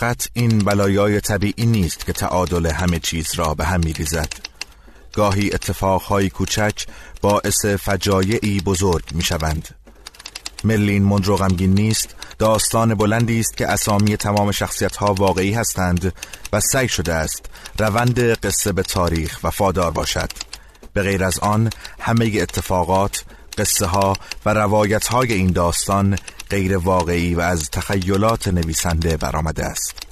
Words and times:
فقط 0.00 0.28
این 0.32 0.58
بلایای 0.58 1.20
طبیعی 1.20 1.66
نیست 1.66 2.06
که 2.06 2.12
تعادل 2.12 2.66
همه 2.66 2.98
چیز 2.98 3.34
را 3.34 3.54
به 3.54 3.64
هم 3.64 3.80
میریزد. 3.80 4.32
گاهی 5.12 5.50
اتفاقهای 5.52 6.30
کوچک 6.30 6.86
باعث 7.20 7.64
فجایعی 7.64 8.60
بزرگ 8.60 9.04
می‌شوند. 9.12 9.68
ملین 10.64 11.04
مندرو 11.04 11.36
غمگین 11.36 11.74
نیست 11.74 12.14
داستان 12.38 12.94
بلندی 12.94 13.40
است 13.40 13.56
که 13.56 13.68
اسامی 13.68 14.16
تمام 14.16 14.52
شخصیت 14.52 14.96
ها 14.96 15.14
واقعی 15.14 15.52
هستند 15.52 16.12
و 16.52 16.60
سعی 16.60 16.88
شده 16.88 17.14
است 17.14 17.46
روند 17.78 18.20
قصه 18.20 18.72
به 18.72 18.82
تاریخ 18.82 19.40
وفادار 19.44 19.90
باشد. 19.90 20.30
به 20.92 21.02
غیر 21.02 21.24
از 21.24 21.38
آن 21.38 21.70
همه 22.00 22.32
اتفاقات 22.40 23.24
قصه 23.58 23.86
ها 23.86 24.12
و 24.46 24.54
روایت 24.54 25.06
های 25.06 25.32
این 25.32 25.52
داستان 25.52 26.18
غیر 26.50 26.76
واقعی 26.76 27.34
و 27.34 27.40
از 27.40 27.70
تخیلات 27.70 28.48
نویسنده 28.48 29.16
برآمده 29.16 29.64
است. 29.64 30.07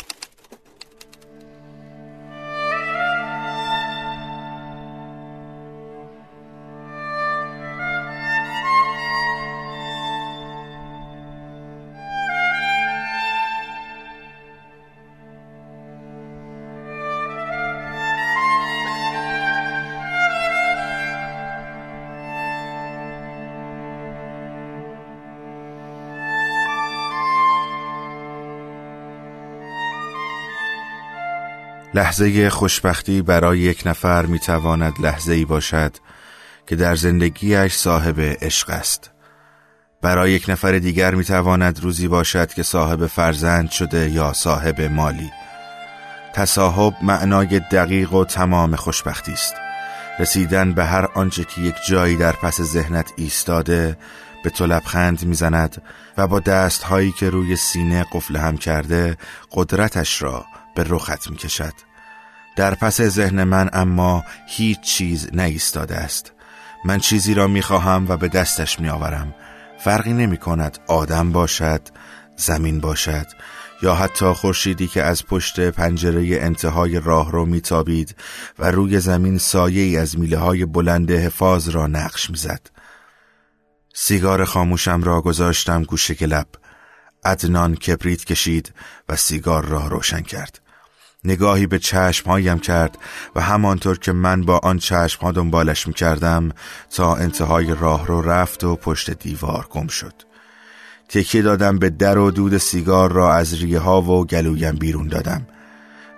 لحظه 31.97 32.51
خوشبختی 32.51 33.23
برای 33.23 33.59
یک 33.59 33.83
نفر 33.87 34.27
می‌تواند 34.27 34.95
لحظه 35.01 35.33
ای 35.33 35.45
باشد 35.45 35.97
که 36.67 36.77
در 36.77 36.97
زندگیش 36.97 37.75
صاحب 37.75 38.21
عشق 38.21 38.71
است. 38.71 39.11
برای 40.03 40.33
یک 40.33 40.45
نفر 40.49 40.79
دیگر 40.79 41.15
می‌تواند 41.15 41.81
روزی 41.81 42.09
باشد 42.09 42.53
که 42.53 42.63
صاحب 42.63 43.07
فرزند 43.07 43.71
شده 43.71 44.11
یا 44.11 44.33
صاحب 44.33 44.81
مالی. 44.81 45.31
تصاحب 46.35 46.95
معنای 47.03 47.59
دقیق 47.59 48.13
و 48.13 48.25
تمام 48.25 48.77
خوشبختی 48.77 49.33
است. 49.33 49.55
رسیدن 50.19 50.73
به 50.73 50.85
هر 50.85 51.09
آنچه 51.15 51.45
که 51.45 51.61
یک 51.61 51.75
جایی 51.89 52.17
در 52.17 52.33
پس 52.33 52.61
ذهنت 52.61 53.13
ایستاده 53.17 53.97
به 54.45 54.51
تو 54.51 54.67
لبخند 54.67 55.25
می‌زند 55.25 55.83
و 56.19 56.27
با 56.27 56.41
دستهایی 56.41 57.13
که 57.13 57.31
روی 57.31 57.57
سینه 57.57 58.07
قفل 58.13 58.37
هم 58.37 58.57
کرده 58.57 59.17
قدرتش 59.53 60.23
را 60.23 60.47
به 60.75 60.85
رخت 60.89 61.31
می 61.31 61.37
کشد 61.37 61.86
در 62.57 62.75
پس 62.75 63.01
ذهن 63.01 63.45
من 63.45 63.71
اما 63.73 64.25
هیچ 64.47 64.81
چیز 64.81 65.29
نایستاده 65.33 65.97
است 65.97 66.33
من 66.85 66.99
چیزی 66.99 67.35
را 67.35 67.47
می 67.47 67.63
خواهم 67.63 68.07
و 68.09 68.17
به 68.17 68.29
دستش 68.29 68.81
می 68.81 68.89
آورم 68.89 69.35
فرقی 69.79 70.13
نمی 70.13 70.37
کند 70.37 70.79
آدم 70.87 71.33
باشد 71.33 71.81
زمین 72.37 72.81
باشد 72.81 73.27
یا 73.83 73.95
حتی 73.95 74.33
خورشیدی 74.33 74.87
که 74.87 75.03
از 75.03 75.27
پشت 75.27 75.61
پنجره 75.61 76.39
انتهای 76.41 77.01
راه 77.01 77.33
رو 77.33 77.47
میتابید 77.47 78.17
و 78.59 78.71
روی 78.71 79.01
زمین 79.01 79.39
سایه 79.39 79.83
ای 79.83 79.97
از 79.97 80.19
میله 80.19 80.39
های 80.39 80.65
بلند 80.65 81.11
حفاظ 81.11 81.69
را 81.69 81.87
نقش 81.87 82.31
می‌زد. 82.31 82.71
سیگار 83.95 84.45
خاموشم 84.45 85.03
را 85.03 85.21
گذاشتم 85.21 85.83
گوشه 85.83 86.27
لب. 86.27 86.47
ادنان 87.25 87.75
کبریت 87.75 88.25
کشید 88.25 88.75
و 89.09 89.17
سیگار 89.17 89.65
را 89.65 89.89
روشن 89.89 90.21
کرد. 90.21 90.66
نگاهی 91.27 91.67
به 91.67 91.79
چشمهایم 91.79 92.59
کرد 92.59 92.99
و 93.35 93.41
همانطور 93.41 93.99
که 93.99 94.13
من 94.13 94.41
با 94.41 94.61
آن 94.63 94.79
چشمها 94.79 95.33
دنبالش 95.33 95.87
می 95.87 95.95
کردم 95.95 96.53
تا 96.91 97.17
انتهای 97.17 97.75
راه 97.75 98.07
رو 98.07 98.23
رفت 98.23 98.65
و 98.65 98.77
پشت 98.77 99.11
دیوار 99.11 99.67
گم 99.71 99.87
شد. 99.87 100.15
تکیه 101.09 101.43
دادم 101.43 101.79
به 101.79 101.91
در 101.91 102.19
و 102.19 102.31
دود 102.31 102.57
سیگار 102.57 103.13
را 103.13 103.35
از 103.35 103.55
ریه 103.63 103.79
ها 103.79 104.03
و 104.03 104.27
گلویم 104.27 104.75
بیرون 104.77 105.09
دادم. 105.09 105.47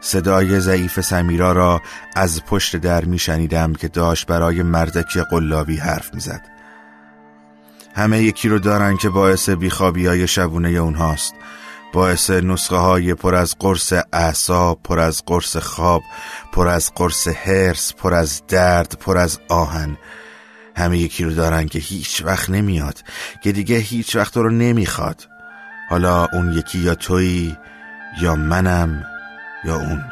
صدای 0.01 0.61
ضعیف 0.61 1.01
سمیرا 1.01 1.53
را 1.53 1.83
از 2.17 2.45
پشت 2.45 2.77
در 2.77 3.05
می 3.05 3.19
شنیدم 3.19 3.73
که 3.73 3.89
داشت 3.89 4.27
برای 4.27 4.63
مردک 4.63 5.19
قلابی 5.19 5.77
حرف 5.77 6.15
می 6.15 6.21
زد. 6.21 6.41
همه 7.95 8.23
یکی 8.23 8.49
رو 8.49 8.59
دارن 8.59 8.97
که 8.97 9.09
باعث 9.09 9.49
بیخوابی 9.49 10.07
های 10.07 10.29
شبونه 10.29 10.69
اونهاست. 10.69 11.35
باعث 11.93 12.31
نسخه 12.31 12.77
های 12.77 13.15
پر 13.15 13.35
از 13.35 13.57
قرص 13.59 13.93
اعصاب 14.13 14.83
پر 14.83 14.99
از 15.01 15.23
قرص 15.27 15.57
خواب 15.57 16.03
پر 16.53 16.69
از 16.69 16.93
قرص 16.95 17.29
هرس 17.29 17.95
پر 17.95 18.15
از 18.15 18.43
درد 18.49 18.97
پر 19.01 19.19
از 19.19 19.41
آهن. 19.49 19.97
همه 20.77 20.99
یکی 20.99 21.25
رو 21.25 21.35
دارن 21.35 21.67
که 21.67 21.79
هیچ 21.79 22.23
وقت 22.25 22.51
نمیاد 22.51 22.99
که 23.43 23.53
دیگه 23.53 23.77
هیچ 23.77 24.17
وقت 24.17 24.37
رو 24.37 24.51
نمی‌خواد. 24.51 25.29
حالا 25.91 26.27
اون 26.33 26.53
یکی 26.53 26.79
یا 26.79 26.95
تویی 26.95 27.57
یا 28.21 28.35
منم 28.35 29.05
یا 29.65 29.77
اون. 29.77 30.05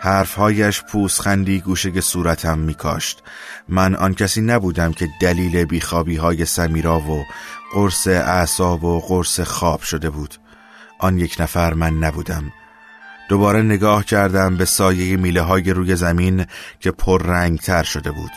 حرفهایش 0.00 0.82
پوسخندی 0.82 1.60
گوشه 1.60 2.00
صورتم 2.00 2.58
میکاشت. 2.58 3.22
من 3.68 3.94
آن 3.94 4.14
کسی 4.14 4.40
نبودم 4.40 4.92
که 4.92 5.08
دلیل 5.20 5.64
بیخوابی 5.64 6.16
های 6.16 6.44
سمیرا 6.44 7.00
و 7.00 7.24
قرص 7.72 8.06
اعصاب 8.06 8.84
و 8.84 9.00
قرص 9.00 9.40
خواب 9.40 9.80
شده 9.80 10.10
بود. 10.10 10.34
آن 10.98 11.18
یک 11.18 11.36
نفر 11.40 11.74
من 11.74 11.98
نبودم. 11.98 12.52
دوباره 13.28 13.62
نگاه 13.62 14.04
کردم 14.04 14.56
به 14.56 14.64
سایه 14.64 15.16
میله 15.16 15.40
های 15.40 15.70
روی 15.70 15.96
زمین 15.96 16.46
که 16.80 16.90
پر 16.90 17.22
رنگ 17.22 17.58
تر 17.58 17.82
شده 17.82 18.10
بود. 18.10 18.30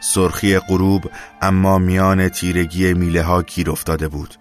سرخی 0.00 0.58
غروب 0.58 1.10
اما 1.42 1.78
میان 1.78 2.28
تیرگی 2.28 2.94
میله 2.94 3.22
ها 3.22 3.42
گیر 3.42 3.70
افتاده 3.70 4.08
بود. 4.08 4.34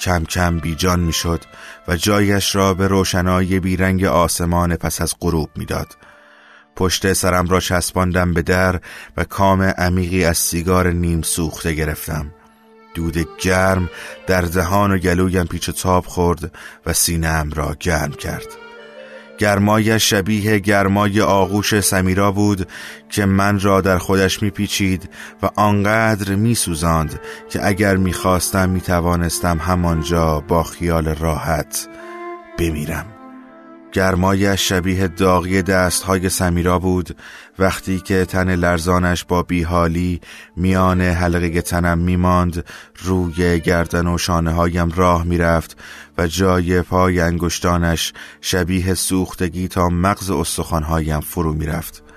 کم 0.00 0.24
کم 0.24 0.58
بیجان 0.58 1.00
می‌شد 1.00 1.44
و 1.88 1.96
جایش 1.96 2.54
را 2.54 2.74
به 2.74 2.88
روشنایی 2.88 3.60
بیرنگ 3.60 4.04
آسمان 4.04 4.76
پس 4.76 5.00
از 5.00 5.14
غروب 5.20 5.50
می‌داد. 5.56 5.96
پشت 6.76 7.12
سرم 7.12 7.48
را 7.48 7.60
چسباندم 7.60 8.34
به 8.34 8.42
در 8.42 8.80
و 9.16 9.24
کام 9.24 9.62
عمیقی 9.62 10.24
از 10.24 10.38
سیگار 10.38 10.90
نیم 10.90 11.22
سوخته 11.22 11.72
گرفتم. 11.72 12.32
دود 12.98 13.28
گرم 13.40 13.90
در 14.26 14.40
دهان 14.40 14.92
و 14.92 14.98
گلویم 14.98 15.46
پیچ 15.46 15.70
تاب 15.70 16.06
خورد 16.06 16.52
و 16.86 16.92
سینم 16.92 17.50
را 17.54 17.76
گرم 17.80 18.12
کرد. 18.12 18.46
گرمای 19.38 20.00
شبیه 20.00 20.58
گرمای 20.58 21.20
آغوش 21.20 21.80
سمیرا 21.80 22.32
بود 22.32 22.68
که 23.08 23.26
من 23.26 23.60
را 23.60 23.80
در 23.80 23.98
خودش 23.98 24.42
میپیچید 24.42 25.10
و 25.42 25.50
آنقدر 25.56 26.34
میسوزاند 26.34 27.20
که 27.50 27.66
اگر 27.66 27.96
می‌خواستم 27.96 28.68
می‌توانستم 28.68 29.58
همانجا 29.58 30.40
با 30.40 30.62
خیال 30.62 31.08
راحت 31.08 31.88
بمیرم. 32.58 33.17
گرمای 33.92 34.56
شبیه 34.56 35.08
داغی 35.08 35.62
دستهای 35.62 36.28
سمیرا 36.28 36.78
بود. 36.78 37.16
وقتی 37.58 37.98
که 37.98 38.24
تن 38.24 38.54
لرزانش 38.54 39.24
با 39.24 39.42
بیحالی 39.42 40.20
میان 40.56 41.00
حلقه 41.00 41.60
تنم 41.60 41.98
میماند 41.98 42.64
روی 42.98 43.60
گردن 43.60 44.06
و 44.06 44.18
شانه 44.18 44.50
هایم 44.50 44.90
راه 44.90 45.24
می‌رفت 45.24 45.76
و 46.18 46.26
جای 46.26 46.82
پای 46.82 47.20
انگشتانش 47.20 48.12
شبیه 48.40 48.94
سوختگی 48.94 49.68
تا 49.68 49.88
مغز 49.88 50.30
استخوانهایم 50.30 51.20
فرو 51.20 51.52
می‌رفت. 51.52 52.07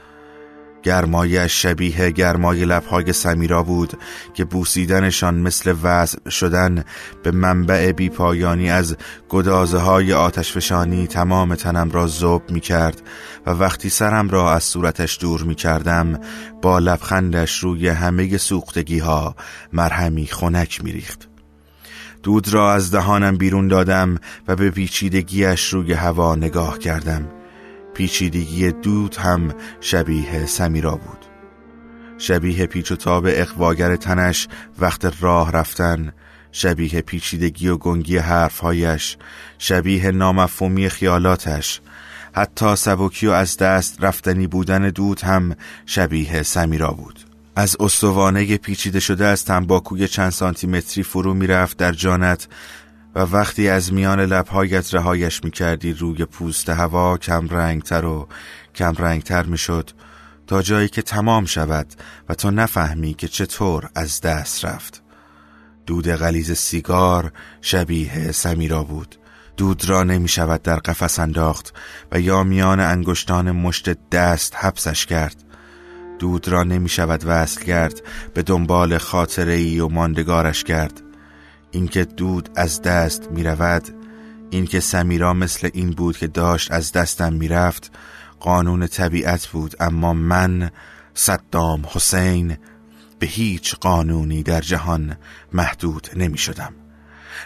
گرمایش 0.83 1.61
شبیه 1.61 2.09
گرمای 2.09 2.65
لبهای 2.65 3.13
سمیرا 3.13 3.63
بود 3.63 3.93
که 4.33 4.45
بوسیدنشان 4.45 5.35
مثل 5.35 5.75
وضع 5.83 6.29
شدن 6.29 6.83
به 7.23 7.31
منبع 7.31 7.91
بیپایانی 7.91 8.69
از 8.69 8.97
گدازه 9.29 9.77
های 9.77 10.13
آتشفشانی 10.13 11.07
تمام 11.07 11.55
تنم 11.55 11.91
را 11.91 12.07
زوب 12.07 12.51
می 12.51 12.59
کرد 12.59 13.01
و 13.45 13.51
وقتی 13.51 13.89
سرم 13.89 14.29
را 14.29 14.53
از 14.53 14.63
صورتش 14.63 15.19
دور 15.21 15.43
می 15.43 15.55
کردم 15.55 16.19
با 16.61 16.79
لبخندش 16.79 17.59
روی 17.59 17.87
همه 17.87 18.37
سوختگی 18.37 18.99
ها 18.99 19.35
مرهمی 19.73 20.27
خنک 20.27 20.83
می 20.83 20.91
ریخت. 20.91 21.27
دود 22.23 22.53
را 22.53 22.73
از 22.73 22.91
دهانم 22.91 23.37
بیرون 23.37 23.67
دادم 23.67 24.17
و 24.47 24.55
به 24.55 24.71
پیچیدگیش 24.71 25.73
روی 25.73 25.93
هوا 25.93 26.35
نگاه 26.35 26.79
کردم 26.79 27.40
پیچیدگی 28.01 28.71
دود 28.71 29.15
هم 29.15 29.53
شبیه 29.81 30.45
سمیرا 30.45 30.95
بود. 30.95 31.25
شبیه 32.17 32.65
پیچ 32.65 32.91
و 32.91 32.95
تاب 32.95 33.25
اقواگر 33.27 33.95
تنش 33.95 34.47
وقت 34.79 35.23
راه 35.23 35.51
رفتن 35.51 36.13
شبیه 36.51 37.01
پیچیدگی 37.01 37.67
و 37.67 37.77
گنگی 37.77 38.17
حرفهایش 38.17 39.17
شبیه 39.57 40.11
نامفهومی 40.11 40.89
خیالاتش. 40.89 41.81
حتی 42.33 42.75
سبکی 42.75 43.27
و 43.27 43.31
از 43.31 43.57
دست 43.57 44.03
رفتنی 44.03 44.47
بودن 44.47 44.89
دود 44.89 45.21
هم 45.21 45.55
شبیه 45.85 46.43
سمیرا 46.43 46.91
بود. 46.91 47.19
از 47.55 47.77
استوانه 47.79 48.57
پیچیده 48.57 48.99
شده 48.99 49.25
از 49.25 49.45
تنباکوی 49.45 50.07
چند 50.07 50.29
سانتیمتری 50.29 51.03
فرو 51.03 51.33
می‌رفت 51.33 51.77
در 51.77 51.91
جانت 51.91 52.47
و 53.15 53.19
وقتی 53.19 53.69
از 53.69 53.93
میان 53.93 54.19
لبهایت 54.19 54.93
رهایش 54.93 55.43
می‌کردی 55.43 55.93
روی 55.93 56.25
پوست 56.25 56.69
هوا 56.69 57.17
کم 57.17 57.47
رنگتر 57.47 58.05
و 58.05 58.27
کم 58.75 58.93
رنگتر 58.97 59.43
می‌شد 59.43 59.89
تا 60.47 60.61
جایی 60.61 60.87
که 60.87 61.01
تمام 61.01 61.45
شود 61.45 61.87
و 62.29 62.35
تو 62.35 62.51
نفهمی 62.51 63.13
که 63.13 63.27
چطور 63.27 63.89
از 63.95 64.21
دست 64.21 64.65
رفت. 64.65 65.03
دود 65.85 66.09
غلیز 66.09 66.51
سیگار 66.51 67.31
شبیه 67.61 68.31
سمیرا 68.31 68.83
بود. 68.83 69.15
دود 69.57 69.89
را 69.89 70.03
نمی 70.03 70.27
شود 70.27 70.61
در 70.61 70.75
قفس 70.75 71.19
انداخت 71.19 71.73
و 72.11 72.19
یا 72.19 72.43
میان 72.43 72.79
انگشتان 72.79 73.51
مشت 73.51 74.09
دست 74.09 74.55
حبسش 74.55 75.05
کرد. 75.05 75.43
دود 76.19 76.47
را 76.47 76.63
نمی 76.63 76.89
شود 76.89 77.23
وصل 77.25 77.61
کرد 77.61 78.01
به 78.33 78.43
دنبال 78.43 78.97
خاطره 78.97 79.53
ای 79.53 79.79
و 79.79 79.87
ماندگارش 79.87 80.63
کرد. 80.63 81.01
اینکه 81.71 82.05
دود 82.05 82.49
از 82.55 82.81
دست 82.81 83.31
می 83.31 83.43
رود 83.43 83.83
اینکه 84.49 84.79
سمیرا 84.79 85.33
مثل 85.33 85.69
این 85.73 85.89
بود 85.89 86.17
که 86.17 86.27
داشت 86.27 86.71
از 86.71 86.91
دستم 86.91 87.33
می‌رفت 87.33 87.91
قانون 88.39 88.87
طبیعت 88.87 89.47
بود 89.47 89.75
اما 89.79 90.13
من 90.13 90.71
صدام 91.13 91.85
حسین 91.93 92.57
به 93.19 93.27
هیچ 93.27 93.75
قانونی 93.75 94.43
در 94.43 94.61
جهان 94.61 95.15
محدود 95.53 96.07
نمی 96.15 96.37
شدم 96.37 96.73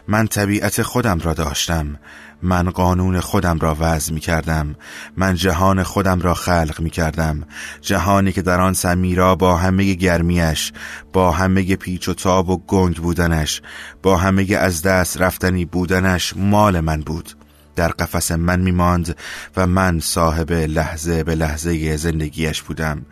من 0.08 0.28
طبیعت 0.28 0.82
خودم 0.82 1.20
را 1.20 1.34
داشتم. 1.34 2.00
من 2.42 2.70
قانون 2.70 3.20
خودم 3.20 3.60
را 3.60 3.78
وضع 3.80 4.14
می 4.14 4.20
کردم 4.20 4.76
من 5.18 5.36
جهان 5.36 5.84
خودم 5.84 6.22
را 6.22 6.34
خلق 6.34 6.80
می 6.80 6.90
کردم 6.90 7.44
جهانی 7.82 8.32
که 8.32 8.42
در 8.42 8.62
آن 8.62 8.74
سمیرا 8.74 9.36
با 9.36 9.58
همه 9.58 9.94
گرمیش 9.94 10.74
با 11.14 11.32
همه 11.32 11.76
پیچ 11.76 12.10
و 12.10 12.14
تاب 12.14 12.50
و 12.50 12.58
گنگ 12.68 12.96
بودنش 12.96 13.62
با 14.04 14.18
همه 14.18 14.56
از 14.56 14.82
دست 14.82 15.22
رفتنی 15.22 15.66
بودنش 15.66 16.34
مال 16.38 16.80
من 16.80 17.02
بود. 17.02 17.30
در 17.76 17.88
قفس 17.88 18.32
من 18.32 18.60
می 18.60 18.72
ماند 18.72 19.18
و 19.58 19.68
من 19.68 20.00
صاحب 20.00 20.52
لحظه 20.52 21.24
به 21.24 21.36
لحظه 21.36 21.98
زندگیش 21.98 22.62
بودم. 22.62 23.06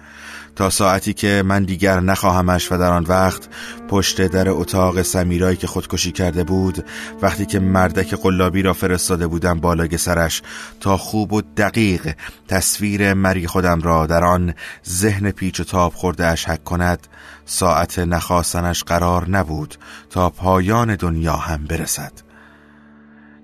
تا 0.56 0.70
ساعتی 0.70 1.14
که 1.14 1.44
من 1.46 1.64
دیگر 1.64 2.00
نخواهمش 2.00 2.72
و 2.72 2.78
در 2.78 2.92
آن 2.92 3.04
وقت 3.04 3.48
پشت 3.88 4.22
در 4.22 4.50
اتاق 4.50 5.02
سمیرایی 5.02 5.58
که 5.58 5.68
خودکشی 5.68 6.12
کرده 6.12 6.44
بود 6.44 6.86
وقتی 7.22 7.46
که 7.46 7.60
مردک 7.60 8.14
قلابی 8.14 8.62
را 8.62 8.74
فرستاده 8.74 9.28
بودم 9.28 9.60
بالای 9.60 9.98
سرش 9.98 10.42
تا 10.80 10.98
خوب 10.98 11.34
و 11.34 11.42
دقیق 11.42 12.16
تصویر 12.48 13.14
مری 13.14 13.48
خودم 13.48 13.82
را 13.82 14.06
در 14.08 14.24
آن 14.24 14.54
ذهن 14.88 15.32
پیچ 15.32 15.60
و 15.60 15.64
تاب 15.64 15.94
خورده 15.94 16.26
اش 16.26 16.46
حک 16.50 16.64
کند 16.64 17.08
ساعت 17.46 18.00
نخواستنش 18.00 18.84
قرار 18.84 19.30
نبود 19.30 19.76
تا 20.10 20.30
پایان 20.30 20.96
دنیا 20.96 21.36
هم 21.36 21.66
برسد. 21.66 22.33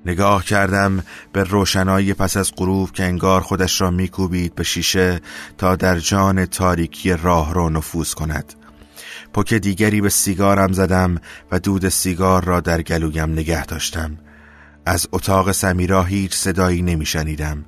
نگاه 0.09 0.45
کردم 0.45 1.03
به 1.33 1.43
روشنایی 1.43 2.13
پس 2.13 2.37
از 2.37 2.51
غروب 2.57 2.91
که 2.91 3.03
انگار 3.03 3.41
خودش 3.41 3.81
را 3.81 3.91
میکوبید 3.91 4.55
به 4.55 4.63
شیشه 4.63 5.19
تا 5.57 5.75
در 5.75 5.99
جان 5.99 6.45
تاریکی 6.45 7.13
راه 7.13 7.53
را 7.53 7.69
نفوذ 7.69 8.13
کند. 8.13 8.53
پک 9.33 9.53
دیگری 9.53 10.01
به 10.01 10.09
سیگارم 10.09 10.71
زدم 10.71 11.17
و 11.51 11.59
دود 11.59 11.89
سیگار 11.89 12.43
را 12.43 12.59
در 12.59 12.81
گلویم 12.81 13.31
نگه 13.31 13.65
داشتم. 13.65 14.17
از 14.85 15.07
اتاق 15.11 15.51
سمیرا 15.51 16.03
هیچ 16.03 16.35
صدایی 16.35 16.81
نمیشنیدم. 16.81 17.65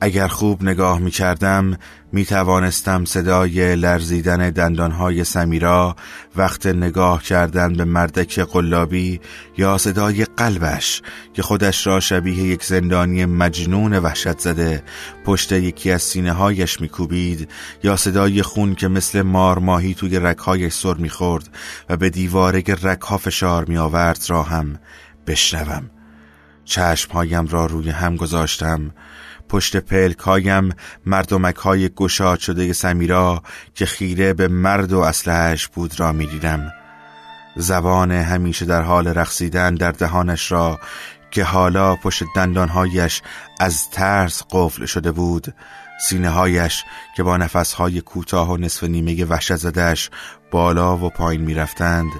اگر 0.00 0.28
خوب 0.28 0.62
نگاه 0.62 0.98
می 0.98 1.10
کردم 1.10 1.76
می 2.12 2.24
توانستم 2.24 3.04
صدای 3.04 3.76
لرزیدن 3.76 4.50
دندانهای 4.50 5.24
سمیرا 5.24 5.96
وقت 6.36 6.66
نگاه 6.66 7.22
کردن 7.22 7.72
به 7.72 7.84
مردک 7.84 8.40
قلابی 8.40 9.20
یا 9.58 9.78
صدای 9.78 10.24
قلبش 10.24 11.02
که 11.34 11.42
خودش 11.42 11.86
را 11.86 12.00
شبیه 12.00 12.42
یک 12.42 12.64
زندانی 12.64 13.24
مجنون 13.24 13.98
وحشت 13.98 14.38
زده 14.38 14.82
پشت 15.24 15.52
یکی 15.52 15.90
از 15.90 16.02
سینه 16.02 16.32
هایش 16.32 16.80
می 16.80 16.88
کوبید 16.88 17.50
یا 17.82 17.96
صدای 17.96 18.42
خون 18.42 18.74
که 18.74 18.88
مثل 18.88 19.22
مار 19.22 19.58
ماهی 19.58 19.94
توی 19.94 20.18
رکهایش 20.18 20.72
سر 20.72 20.94
می 20.94 21.10
خورد 21.10 21.48
و 21.88 21.96
به 21.96 22.10
دیواره 22.10 22.62
رکها 22.82 23.18
فشار 23.18 23.64
می 23.64 23.78
آورد 23.78 24.24
را 24.28 24.42
هم 24.42 24.78
بشنوم. 25.26 25.90
چشمهایم 26.64 27.46
را 27.46 27.66
روی 27.66 27.90
هم 27.90 28.16
گذاشتم. 28.16 28.90
پشت 29.52 29.76
پلکایم 29.76 30.74
مردمک 31.06 31.56
های 31.56 31.88
گشاد 31.88 32.38
شده 32.38 32.72
سمیرا 32.72 33.42
که 33.74 33.86
خیره 33.86 34.32
به 34.32 34.48
مرد 34.48 34.92
و 34.92 35.00
اسلحش 35.00 35.68
بود 35.68 36.00
را 36.00 36.12
می‌دیدم. 36.12 36.72
زبان 37.56 38.12
همیشه 38.12 38.64
در 38.64 38.82
حال 38.82 39.08
رقصیدن 39.08 39.74
در 39.74 39.92
دهانش 39.92 40.52
را 40.52 40.80
که 41.30 41.44
حالا 41.44 41.96
پشت 41.96 42.24
دندانهایش 42.36 43.22
از 43.60 43.90
ترس 43.90 44.42
قفل 44.50 44.86
شده 44.86 45.12
بود 45.12 45.54
سینه 46.00 46.30
هایش 46.30 46.84
که 47.16 47.22
با 47.22 47.36
نفسهای 47.36 48.00
کوتاه 48.00 48.50
و 48.50 48.56
نصف 48.56 48.84
نیمه 48.84 49.24
وحشت 49.24 49.56
زدش 49.56 50.10
بالا 50.50 50.96
و 50.96 51.10
پایین 51.10 51.40
می‌رفتند 51.40 52.10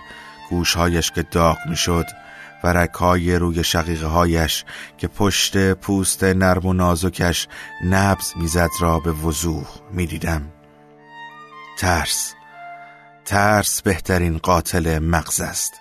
گوشهایش 0.51 1.11
که 1.11 1.23
داغ 1.23 1.59
می‌شد 1.69 2.07
و 2.07 2.22
رکای 2.69 3.37
روی 3.37 3.65
شقیقه 3.65 4.07
هایش 4.07 4.65
که 4.99 5.09
پشت 5.09 5.73
پوست 5.73 6.25
نرم 6.25 6.67
و 6.67 6.73
نازکش 6.73 7.49
نبز 7.85 8.33
می‌زد 8.37 8.71
را 8.81 8.99
به 8.99 9.13
وضوح 9.13 9.67
می‌دیدم. 9.93 10.43
ترس. 11.79 12.35
ترس 13.25 13.83
بهترین 13.83 14.39
قاتل 14.39 14.99
مغز 14.99 15.41
است. 15.41 15.73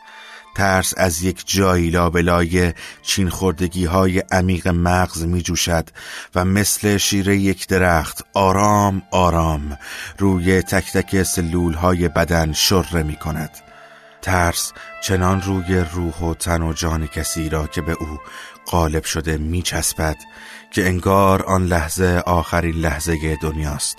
ترس 0.56 0.94
از 0.98 1.24
یک 1.24 1.44
جایی 1.46 1.90
لابلای 1.90 2.74
چین 3.02 3.30
خوردگی 3.30 3.86
های 3.86 4.24
عمیق 4.32 4.68
مغز 4.68 5.24
می 5.24 5.42
جوشد 5.42 5.90
و 6.36 6.46
مثل 6.46 6.98
شیره 6.98 7.38
یک 7.38 7.68
درخت 7.68 8.26
آرام 8.34 9.02
آرام 9.12 9.78
روی 10.18 10.62
تک 10.62 10.92
تک 10.92 11.24
سلول 11.24 11.74
های 11.74 12.08
بدن 12.08 12.54
شره 12.54 13.04
می 13.04 13.16
کند 13.16 13.71
ترس 14.22 14.74
چنان 15.04 15.42
روی 15.42 15.86
روح 15.94 16.18
و 16.18 16.34
تن 16.34 16.62
و 16.62 16.74
جان 16.74 17.08
کسی 17.08 17.50
را 17.50 17.68
که 17.68 17.82
به 17.82 17.92
او 17.92 18.20
غالب 18.68 19.04
شده 19.04 19.38
می 19.38 19.62
چسبد 19.62 20.18
که 20.72 20.86
انگار 20.86 21.44
آن 21.44 21.66
لحظه 21.66 22.24
آخرین 22.26 22.76
لحظه 22.76 23.38
دنیاست. 23.42 23.98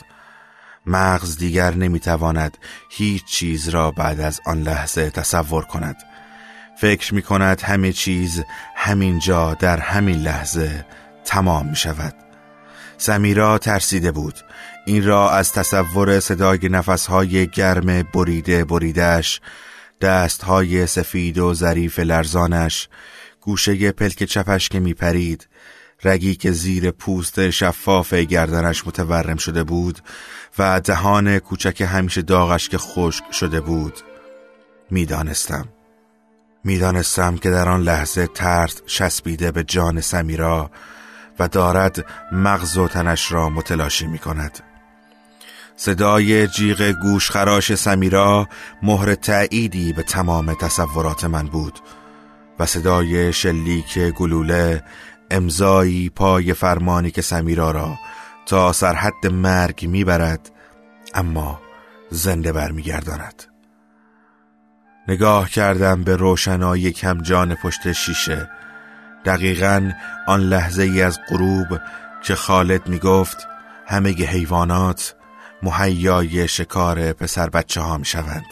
مغز 0.86 1.36
دیگر 1.36 1.74
نمی‌تواند 1.74 2.58
هیچ 2.90 3.24
چیز 3.24 3.68
را 3.68 3.90
بعد 3.90 4.20
از 4.20 4.40
آن 4.46 4.62
لحظه 4.62 5.10
تصور 5.10 5.64
کند. 5.64 5.96
فکر 6.80 7.14
می 7.14 7.22
کند 7.22 7.60
همه 7.60 7.92
چیز 7.92 8.44
همین 8.76 9.18
جا 9.18 9.54
در 9.54 9.78
همین 9.80 10.20
لحظه 10.20 10.86
تمام 11.24 11.66
می 11.66 11.76
شود 11.76 12.14
سمیرا 12.98 13.58
ترسیده 13.58 14.12
بود. 14.12 14.34
این 14.86 15.04
را 15.04 15.30
از 15.30 15.52
تصور 15.52 16.20
صدای 16.20 16.68
نفسهای 16.68 17.46
گرم 17.46 18.02
بریده 18.02 18.64
بریدش 18.64 19.40
دستهای 20.02 20.86
سفید 20.86 21.38
و 21.38 21.54
ظریف 21.54 21.98
لرزانش 21.98 22.88
گوشه 23.40 23.92
پلک 23.92 24.24
چپش 24.24 24.68
که 24.68 24.80
میپرید 24.80 25.48
رگی 26.04 26.34
که 26.34 26.50
زیر 26.50 26.90
پوست 26.90 27.50
شفاف 27.50 28.14
گردنش 28.14 28.86
متورم 28.86 29.36
شده 29.36 29.64
بود 29.64 29.98
و 30.58 30.80
دهان 30.80 31.38
کوچک 31.38 31.80
همیشه 31.80 32.22
داغش 32.22 32.68
که 32.68 32.78
خشک 32.78 33.32
شده 33.32 33.60
بود. 33.60 33.98
می‌دانستم. 34.90 35.68
می‌دانستم 36.64 37.36
که 37.36 37.50
در 37.50 37.68
آن 37.68 37.82
لحظه 37.82 38.26
ترس 38.26 38.82
چسبیده 38.86 39.52
به 39.52 39.64
جان 39.64 40.00
سمیرا 40.00 40.70
و 41.38 41.48
دارد 41.48 42.06
مغز 42.32 42.76
و 42.76 42.88
تنش 42.88 43.32
را 43.32 43.48
متلاشی 43.48 44.06
می 44.06 44.18
کند 44.18 44.71
صدای 45.76 46.48
جیغ 46.48 46.92
گوشخراش 47.02 47.74
سمیرا 47.74 48.48
مهر 48.82 49.14
تأییدی 49.14 49.92
به 49.92 50.02
تمام 50.02 50.54
تصورات 50.54 51.24
من 51.24 51.46
بود 51.46 51.78
و 52.58 52.66
صدای 52.66 53.32
شلیک 53.32 53.98
گلوله 53.98 54.82
امضایی 55.30 56.08
پای 56.08 56.54
فرمانی 56.54 57.10
که 57.10 57.22
سمیرا 57.22 57.70
را 57.70 57.98
تا 58.46 58.72
سرحد 58.72 59.26
مرگ 59.26 59.86
می‌برد 59.86 60.50
اما 61.14 61.60
زنده 62.10 62.52
برمیگرداند. 62.52 63.42
نگاه 65.08 65.50
کردم 65.50 66.04
به 66.04 66.16
روشنایی 66.16 66.92
کم 66.92 67.22
جان 67.22 67.54
پشت 67.54 67.92
شیشه. 67.92 68.50
دقیقا 69.24 69.92
آن 70.26 70.40
لحظه 70.40 70.82
ای 70.82 71.02
از 71.02 71.20
غروب 71.28 71.80
که 72.22 72.34
خالد 72.34 72.88
می 72.88 72.98
گفت 72.98 73.48
همه 73.86 74.10
حیوانات 74.10 75.14
مهیای 75.62 76.48
شکار 76.48 77.12
پسر 77.12 77.48
بچه 77.48 77.80
ها 77.80 77.98
می 77.98 78.04
شوند 78.04 78.46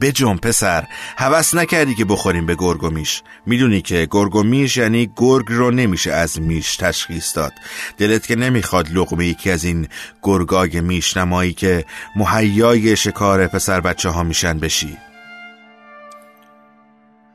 بجم 0.00 0.36
پسر 0.36 0.84
هوس 1.18 1.54
نکردی 1.54 1.94
که 1.94 2.04
بخوریم 2.04 2.46
به 2.46 2.54
گرگ 2.54 2.84
و 2.84 2.90
میش 2.90 3.22
می‌دونی 3.46 3.82
که 3.82 4.08
گرگ 4.10 4.34
و 4.34 4.42
میش 4.42 4.76
یعنی 4.76 5.10
گرگ 5.16 5.46
رو 5.48 5.70
نمیشه 5.70 6.12
از 6.12 6.40
میش 6.40 6.76
تشخیص 6.76 7.36
داد. 7.36 7.52
دلت 7.98 8.26
که 8.26 8.36
نمی‌خواد 8.36 8.90
لقمه 8.90 9.26
یکی 9.26 9.50
از 9.50 9.64
این 9.64 9.88
گرگای 10.22 10.80
میش 10.80 11.16
نمایی 11.16 11.52
که 11.52 11.84
مهیای 12.16 12.96
شکار 12.96 13.46
پسر 13.46 13.80
بچه 13.80 14.08
ها 14.08 14.22
میشن 14.22 14.58
بشی. 14.58 14.96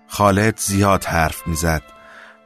خالد 0.07 0.59
زیاد 0.59 1.05
حرف 1.05 1.47
می‌زد. 1.47 1.83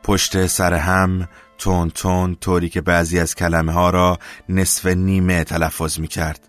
پشت 0.04 0.46
سر 0.46 0.74
هم 0.74 1.28
تون 1.58 1.90
تون 1.90 2.36
طوری 2.36 2.70
که 2.70 2.82
بعضی 2.82 3.20
از 3.20 3.36
کلمه 3.36 3.72
ها 3.72 3.90
را 3.90 4.20
نصف 4.50 4.86
نیمه 4.86 5.44
تلفظ 5.44 6.00
می 6.00 6.08
کرد 6.08 6.48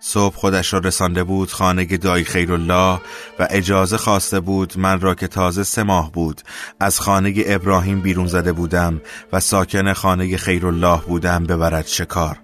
صبح 0.00 0.34
خودش 0.34 0.72
را 0.72 0.78
رسانده 0.78 1.24
بود 1.24 1.52
خانه 1.52 1.84
دایی 1.84 2.24
خیرالله 2.24 3.00
و 3.38 3.46
اجازه 3.50 3.96
خواسته 3.96 4.40
بود 4.40 4.78
من 4.78 5.00
را 5.00 5.14
که 5.14 5.28
تازه 5.28 5.62
سه 5.62 5.82
ماه 5.82 6.12
بود 6.12 6.40
از 6.80 7.00
خانه 7.00 7.34
ابراهیم 7.46 8.00
بیرون 8.00 8.26
زده 8.26 8.52
بودم 8.52 9.00
و 9.32 9.40
ساکن 9.40 9.92
خانه 9.92 10.36
خیرالله 10.36 11.00
بودم 11.00 11.44
ببرد 11.44 11.86
شکار. 11.86 12.38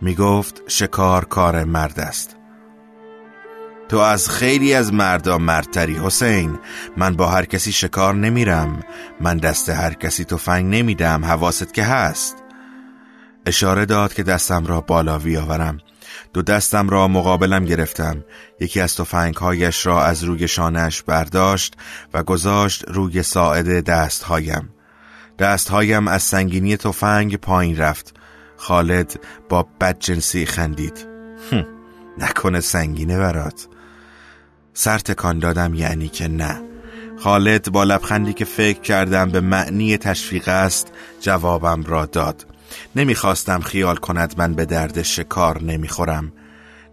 می 0.00 0.14
گفت 0.14 0.62
شکار 0.68 1.24
کار 1.24 1.64
مرد 1.64 2.00
است. 2.00 2.41
تو 3.92 3.98
از 3.98 4.30
خیلی 4.30 4.74
از 4.74 4.92
مردا 4.92 5.38
مردتری 5.38 5.94
حسین. 5.94 6.58
من 6.96 7.16
با 7.16 7.28
هر 7.28 7.44
کسی 7.44 7.72
شکار 7.72 8.14
نمیرم. 8.14 8.82
من 9.20 9.36
دست 9.36 9.68
هر 9.68 9.94
کسی 9.94 10.24
تفنگ 10.24 10.74
نمیدم. 10.74 11.24
حواست 11.24 11.74
که 11.74 11.84
هست. 11.84 12.36
اشاره 13.46 13.84
داد 13.84 14.14
که 14.14 14.22
دستم 14.22 14.66
را 14.66 14.80
بالا 14.80 15.18
بیاورم. 15.18 15.78
دو 16.32 16.42
دستم 16.42 16.88
را 16.88 17.08
مقابلم 17.08 17.64
گرفتم. 17.64 18.24
یکی 18.60 18.80
از 18.80 18.96
تفنگهایش 18.96 19.86
را 19.86 20.04
از 20.04 20.24
روی 20.24 20.48
شانش 20.48 21.02
برداشت 21.02 21.76
و 22.14 22.22
گذاشت 22.22 22.84
روی 22.88 23.22
ساعد 23.22 23.84
دستهایم. 23.84 24.68
دستهایم 25.38 26.08
از 26.08 26.22
سنگینی 26.22 26.76
تفنگ 26.76 27.36
پایین 27.36 27.76
رفت. 27.76 28.14
خالد 28.56 29.20
با 29.48 29.68
بدجنسی 29.80 30.46
خندید. 30.46 31.06
نکنه 32.18 32.60
سنگینه 32.60 33.18
برات. 33.18 33.68
سر 34.74 34.98
تکان 34.98 35.38
دادم 35.38 35.74
یعنی 35.74 36.08
که 36.08 36.28
نه. 36.28 36.62
خالد 37.18 37.72
با 37.72 37.84
لبخندی 37.84 38.32
که 38.32 38.44
فکر 38.44 38.80
کردم 38.80 39.30
به 39.30 39.40
معنی 39.40 39.96
تشویق 39.96 40.48
است 40.48 40.92
جوابم 41.20 41.82
را 41.82 42.06
داد. 42.06 42.46
نمی‌خواستم 42.96 43.60
خیال 43.60 43.96
کند 43.96 44.34
من 44.36 44.54
به 44.54 44.64
درد 44.64 45.02
شکار 45.02 45.62
نمی‌خورم. 45.62 46.32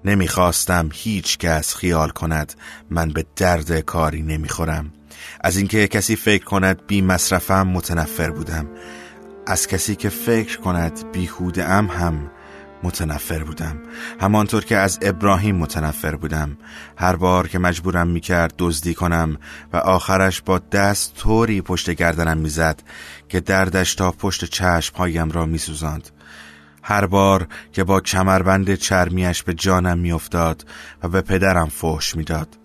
نمی‌خواستم 0.06 0.90
هیچ 0.94 1.38
کس 1.38 1.76
خیال 1.76 2.10
کند 2.10 2.54
من 2.90 3.10
به 3.10 3.26
درد 3.36 3.80
کاری 3.80 4.22
نمی‌خورم. 4.22 4.94
از 5.42 5.58
اینکه 5.58 5.88
کسی 5.88 6.16
فکر 6.16 6.46
کند 6.46 6.82
بی 6.88 7.02
مصرفم 7.02 7.68
متنفر 7.68 8.30
بودم. 8.30 8.68
از 9.48 9.68
کسی 9.68 9.96
که 9.96 10.10
فکر 10.10 10.60
کند 10.60 11.12
بیهوده 11.12 11.66
ام 11.66 11.88
هم 11.88 12.32
متنفر 12.84 13.44
بودم. 13.44 13.78
همانطور 14.22 14.66
که 14.66 14.78
از 14.78 15.00
ابراهیم 15.02 15.56
متنفر 15.56 16.16
بودم. 16.16 16.58
هر 16.98 17.16
بار 17.16 17.48
که 17.48 17.60
مجبورم 17.60 18.08
می‌کرد 18.08 18.54
دزدی 18.58 18.94
کنم 18.94 19.38
و 19.74 19.78
آخرش 19.78 20.42
با 20.42 20.60
دست 20.60 21.16
طوری 21.16 21.62
پشت 21.62 21.90
گردنم 21.90 22.38
می‌زد 22.38 22.82
که 23.30 23.40
دردش 23.40 23.96
تا 23.96 24.12
پشت 24.12 24.46
چشمهایم 24.46 25.32
را 25.32 25.46
میسوزاند. 25.46 26.10
هر 26.84 27.06
بار 27.06 27.48
که 27.74 27.84
با 27.84 28.02
کمربند 28.02 28.76
چرمیش 28.76 29.44
به 29.44 29.54
جانم 29.54 30.00
میافتاد 30.00 30.66
و 31.04 31.08
به 31.08 31.22
پدرم 31.22 31.68
فحش 31.70 32.16
می‌داد. 32.16 32.58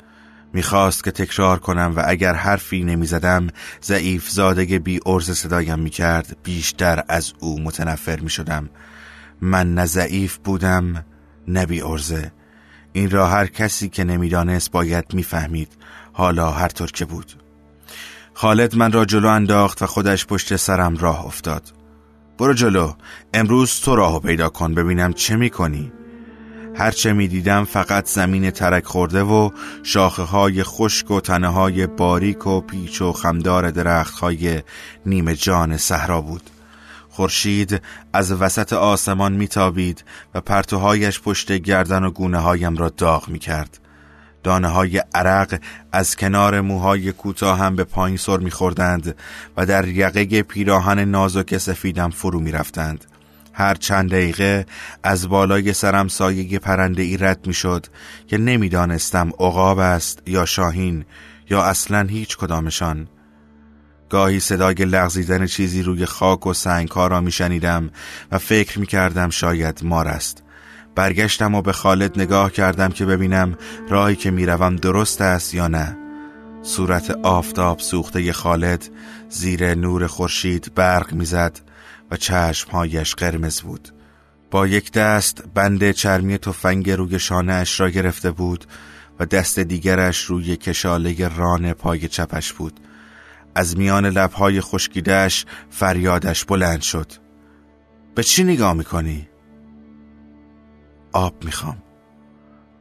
می‌خواست 0.52 1.04
که 1.04 1.10
تکرار 1.10 1.58
کنم 1.58 1.92
و 1.96 2.02
اگر 2.06 2.34
حرفی 2.34 2.84
نمی‌زدم 2.84 3.46
ضعیف 3.82 4.30
زادگی 4.30 4.78
بی 4.78 5.00
ارز 5.06 5.30
صدایم 5.30 5.78
می‌کرد 5.78 6.36
بیشتر 6.42 7.04
از 7.08 7.32
او 7.38 7.60
متنفر 7.60 8.20
می‌شدم. 8.20 8.70
من 9.40 9.74
نه 9.74 9.86
ضعیف 9.86 10.36
بودم 10.36 11.04
نه 11.48 11.66
بی 11.66 11.82
ارزه 11.82 12.32
این 12.92 13.10
را 13.10 13.26
هر 13.26 13.46
کسی 13.46 13.88
که 13.88 14.04
نمی‌دانست 14.04 14.70
باید 14.70 15.14
می‌فهمید. 15.14 15.68
حالا 16.12 16.50
هر 16.50 16.68
طور 16.68 16.90
که 16.90 17.04
بود. 17.04 17.32
خالد 18.34 18.76
من 18.76 18.92
را 18.92 19.04
جلو 19.04 19.28
انداخت 19.28 19.82
و 19.82 19.86
خودش 19.86 20.26
پشت 20.26 20.56
سرم 20.56 20.96
راه 20.96 21.26
افتاد. 21.26 21.72
برو 22.38 22.54
جلو 22.54 22.92
امروز 23.34 23.80
تو 23.80 23.96
راهو 23.96 24.18
پیدا 24.18 24.48
کن 24.48 24.74
ببینم 24.74 25.12
چه 25.12 25.36
می‌کنی. 25.36 25.92
هرچه 26.76 27.12
می‌دیدم 27.12 27.64
فقط 27.64 28.08
زمین 28.08 28.50
ترک 28.50 28.84
خورده 28.84 29.22
و 29.22 29.50
شاخه 29.82 30.22
های 30.22 30.62
خشک 30.62 31.10
و 31.10 31.20
تنه 31.20 31.48
های 31.48 31.86
باریک 31.86 32.46
و 32.46 32.60
پیچ 32.60 33.02
و 33.02 33.12
خمدار 33.12 33.70
درخت 33.70 34.18
های 34.18 34.62
نیمه 35.06 35.34
جان 35.34 35.76
صحرا 35.76 36.20
بود. 36.20 36.50
خورشید 37.14 37.82
از 38.12 38.32
وسط 38.32 38.72
آسمان 38.72 39.32
میتابید 39.32 40.04
و 40.34 40.40
پرتوهایش 40.40 41.20
پشت 41.20 41.52
گردن 41.52 42.04
و 42.04 42.10
گونه 42.10 42.38
هایم 42.38 42.76
را 42.76 42.88
داغ 42.88 43.28
می 43.28 43.38
کرد. 43.38 43.78
دانه 44.42 44.68
های 44.68 45.02
عرق 45.14 45.60
از 45.92 46.16
کنار 46.16 46.60
موهای 46.60 47.12
کوتاه 47.12 47.58
هم 47.58 47.76
به 47.76 47.84
پایین 47.84 48.16
سر 48.16 48.36
میخوردند 48.36 49.16
و 49.56 49.66
در 49.66 49.88
یقه 49.88 50.42
پیراهن 50.42 50.98
نازک 50.98 51.58
سفیدم 51.58 52.10
فرو 52.10 52.40
می‌رفتند. 52.40 53.04
هر 53.52 53.74
چند 53.74 54.10
دقیقه 54.10 54.66
از 55.02 55.28
بالای 55.28 55.72
سرم 55.72 56.08
سایه 56.08 56.58
پرنده 56.58 57.02
ای 57.02 57.16
رد 57.16 57.46
می 57.46 57.54
شد 57.54 57.86
که 58.26 58.38
نمی‌دانستم 58.38 59.28
عقاب 59.28 59.78
است 59.78 60.22
یا 60.26 60.44
شاهین 60.44 61.04
یا 61.50 61.64
اصلا 61.64 62.02
هیچ 62.02 62.36
کدامشان 62.36 63.08
گاهی 64.14 64.40
صدای 64.40 64.74
لغزیدن 64.74 65.46
چیزی 65.46 65.82
روی 65.82 66.06
خاک 66.06 66.46
و 66.46 66.52
سنگ 66.52 66.88
ها 66.88 67.06
را 67.06 67.20
میشنیدم 67.20 67.90
و 68.32 68.38
فکر 68.38 68.78
می 68.78 68.86
کردم 68.86 69.30
شاید 69.30 69.80
مار 69.84 70.08
است. 70.08 70.42
برگشتم 70.94 71.54
و 71.54 71.62
به 71.62 71.72
خالد 71.72 72.20
نگاه 72.20 72.52
کردم 72.52 72.88
که 72.88 73.04
ببینم 73.06 73.58
راهی 73.88 74.16
که 74.16 74.30
می‌روم 74.30 74.76
درست 74.76 75.20
است 75.20 75.54
یا 75.54 75.68
نه. 75.68 75.96
صورت 76.62 77.10
آفتاب 77.10 77.78
سوخته 77.78 78.32
خالد 78.32 78.88
زیر 79.28 79.74
نور 79.74 80.06
خورشید 80.06 80.72
برق 80.74 81.12
می‌زد 81.12 81.60
و 82.10 82.16
چشمهایش 82.16 83.14
قرمز 83.14 83.60
بود. 83.60 83.88
با 84.50 84.66
یک 84.66 84.92
دست 84.92 85.44
بند 85.54 85.90
چرمی 85.90 86.38
تفنگ 86.38 86.90
روی 86.90 87.18
شانه 87.18 87.52
اش 87.52 87.80
را 87.80 87.90
گرفته 87.90 88.30
بود 88.30 88.64
و 89.18 89.26
دست 89.26 89.58
دیگرش 89.58 90.24
روی 90.24 90.56
کشاله 90.56 91.28
ران 91.28 91.72
پای 91.72 92.08
چپش 92.08 92.52
بود. 92.52 92.80
از 93.54 93.78
میان 93.78 94.06
لبهای 94.06 94.60
خشکیدهش 94.60 95.46
فریادش 95.70 96.44
بلند 96.44 96.82
شد. 96.82 97.12
به 98.14 98.22
چی 98.22 98.44
نگاه 98.44 98.72
می‌کنی؟ 98.72 99.28
آب 101.12 101.44
می‌خوام. 101.44 101.76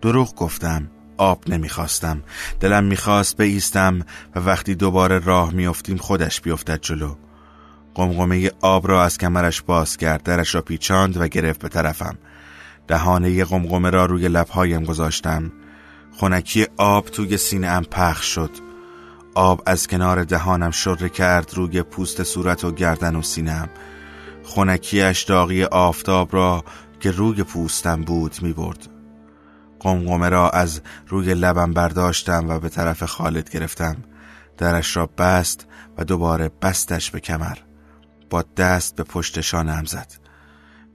دروغ 0.01 0.36
گفتم 0.36 0.89
آب 1.18 1.50
نمی‌خواستم. 1.50 2.24
دلم 2.60 2.84
می‌خواست 2.84 3.38
بیستم 3.38 4.00
و 4.36 4.39
وقتی 4.39 4.75
دوباره 4.75 5.20
راه 5.20 5.53
میافتیم 5.53 5.98
خودش 5.98 6.42
بیفتد 6.42 6.82
جلو. 6.82 7.15
قمقمه 7.96 8.51
آب 8.62 8.88
را 8.88 9.03
از 9.03 9.18
کمرش 9.18 9.62
باز 9.62 9.98
کرد 9.98 10.24
درش 10.24 10.56
را 10.56 10.62
پیچاند 10.62 11.18
و 11.18 11.27
گرفت 11.27 11.62
به 11.62 11.70
طرفم. 11.70 12.18
دهانه 12.88 13.46
قمقمه 13.46 13.89
را 13.89 14.06
روی 14.06 14.27
لبهایم 14.27 14.84
گذاشتم. 14.84 15.51
خونکی 16.12 16.68
آب 16.77 17.06
توی 17.06 17.38
سینه 17.38 17.82
پخش 17.82 18.25
شد. 18.25 18.73
آب 19.36 19.63
از 19.66 19.88
کنار 19.88 20.24
دهانم 20.24 20.72
شره 20.72 21.10
کرد 21.10 21.54
روی 21.54 21.84
پوست 21.84 22.24
صورت 22.24 22.63
و 22.63 22.72
گردن 22.72 23.16
و 23.16 23.22
سینم. 23.22 23.70
خونکیش 24.44 25.24
داغی 25.24 25.63
آفتاب 25.63 26.34
را 26.34 26.63
که 27.00 27.12
روی 27.12 27.44
پوستم 27.44 28.02
بود 28.02 28.36
می 28.42 28.54
برد 28.54 28.88
قمقمه 29.80 30.30
را 30.30 30.50
از 30.50 30.82
روی 31.08 31.34
لبم 31.34 31.74
برداشتم 31.74 32.50
و 32.50 32.60
به 32.60 32.70
طرف 32.70 33.04
خالد 33.04 33.50
گرفتم. 33.50 33.98
درش 34.58 34.98
را 34.98 35.06
بست 35.06 35.68
و 35.98 36.04
دوباره 36.04 36.52
بستش 36.62 37.12
به 37.12 37.20
کمر. 37.20 37.58
با 38.30 38.44
دست 38.58 38.96
به 38.96 39.04
پشت 39.04 39.42
شانم 39.42 39.86
زد. 39.86 40.13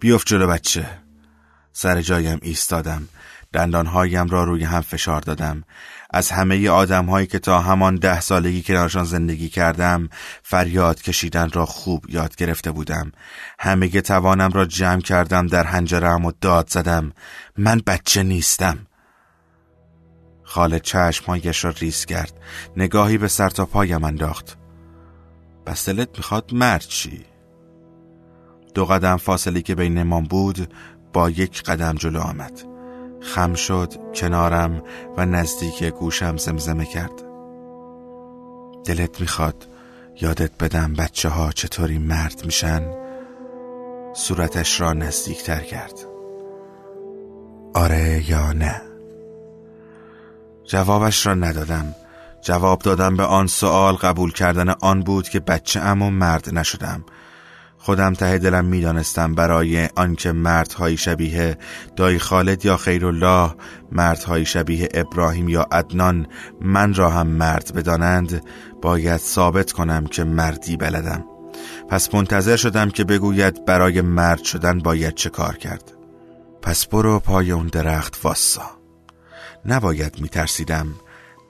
بیفت 0.01 0.27
جلو 0.27 0.47
بچه. 0.47 0.89
سر 1.73 2.01
جایم 2.01 2.39
ایستادم. 2.43 3.09
دندانهایم 3.53 4.29
را 4.29 4.45
روی 4.45 4.65
هم 4.65 4.81
فشار 4.81 5.21
دادم. 5.21 5.65
از 6.11 6.31
همه 6.31 6.69
آدم 6.69 7.05
هایی 7.05 7.27
که 7.27 7.39
تا 7.39 7.61
همان 7.61 7.97
ده 7.97 8.21
سالگی 8.21 8.63
کنارشان 8.63 9.05
زندگی 9.05 9.49
کردم 9.49 10.09
فریاد 10.43 11.03
کشیدن 11.03 11.51
را 11.51 11.67
خوب 11.67 12.05
یاد 12.09 12.37
گرفته 12.37 12.71
بودم. 12.71 13.13
همه 13.59 13.89
توانم 13.89 14.51
را 14.51 14.65
جمع 14.65 15.01
کردم 15.01 15.47
در 15.47 15.65
هنجرم 15.65 16.25
و 16.25 16.33
داد 16.41 16.69
زدم. 16.69 17.13
من 17.57 17.81
بچه 17.87 18.23
نیستم. 18.23 18.79
خالد 20.43 20.83
چشمهایش 20.83 21.65
را 21.65 21.71
ریز 21.71 22.05
کرد. 22.05 22.33
نگاهی 22.77 23.19
به 23.19 23.29
سر 23.29 23.49
تا 23.51 23.67
پایم 23.67 24.05
انداخت. 24.05 24.57
بس 25.67 25.89
دلت 25.89 26.09
می‌خواد 26.17 26.55
مرد 26.55 26.81
چی؟ 26.81 27.25
دو 28.75 28.85
قدم 28.85 29.17
فاصله 29.17 29.63
که 29.63 29.75
بینمان 29.75 30.25
بود 30.25 30.75
با 31.13 31.31
یک 31.31 31.63
قدم 31.63 31.95
جلو 31.95 32.21
آمد. 32.21 32.68
خم 33.21 33.55
شد 33.55 33.95
کنارم 34.15 34.83
و 35.17 35.27
نزدیک 35.27 35.85
گوشم 35.85 36.37
زمزمه 36.37 36.85
کرد. 36.85 37.23
دلت 38.85 39.21
می‌خواد 39.21 39.67
یادت 40.21 40.51
بدم 40.61 40.95
بچه 40.95 41.29
ها 41.29 41.53
چطوری 41.53 41.99
مرد 41.99 42.43
میشن؟ 42.45 42.83
صورتش 44.15 44.81
را 44.81 44.93
نزدیک 44.93 45.43
تر 45.43 45.61
کرد. 45.61 45.95
آره 47.75 48.31
یا 48.31 48.53
نه؟ 48.53 48.83
جوابش 50.65 51.27
را 51.27 51.35
ندادم. 51.35 51.95
جواب 52.43 52.83
دادم 52.83 53.17
به 53.17 53.25
آن 53.25 53.47
سوال 53.47 53.95
قبول 53.95 54.33
کردن 54.33 54.69
آن 54.69 55.03
بود 55.03 55.29
که 55.29 55.41
بچه 55.41 55.81
ام 55.81 56.03
و 56.03 56.11
مرد 56.11 56.55
نشدم. 56.55 57.05
خودم 57.79 58.15
ته 58.15 58.39
دلم 58.39 58.65
می‌دانستم 58.65 59.35
برای 59.35 59.89
آنکه 59.97 60.33
مردهایی 60.33 60.97
شبیه 60.97 61.59
دایی 61.97 62.19
خالد 62.19 62.65
یا 62.65 62.77
خیرالله 62.77 63.55
مردهایی 63.93 64.47
شبیه 64.47 64.89
ابراهیم 64.95 65.49
یا 65.49 65.67
عدنان 65.73 66.27
من 66.61 66.95
را 66.95 67.11
هم 67.11 67.27
مرد 67.27 67.75
بدانند 67.75 68.43
باید 68.83 69.17
ثابت 69.17 69.73
کنم 69.73 70.07
که 70.07 70.25
مردی 70.25 70.77
بلدم. 70.77 71.25
پس 71.89 72.15
منتظر 72.15 72.57
شدم 72.57 72.91
که 72.91 73.05
بگوید 73.05 73.65
برای 73.65 74.01
مرد 74.01 74.43
شدن 74.43 74.79
باید 74.79 75.15
چه 75.15 75.31
کار 75.31 75.57
کرد. 75.57 75.93
پس 76.63 76.87
برو 76.87 77.21
پای 77.21 77.51
اون 77.51 77.67
درخت 77.67 78.21
واسا. 78.23 78.71
نباید 79.67 80.21
میترسیدم. 80.21 80.87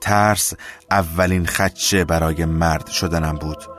ترس 0.00 0.54
اولین 0.90 1.46
خدشه 1.46 2.04
برای 2.04 2.44
مرد 2.44 2.86
شدنم 2.86 3.32
بود. 3.32 3.77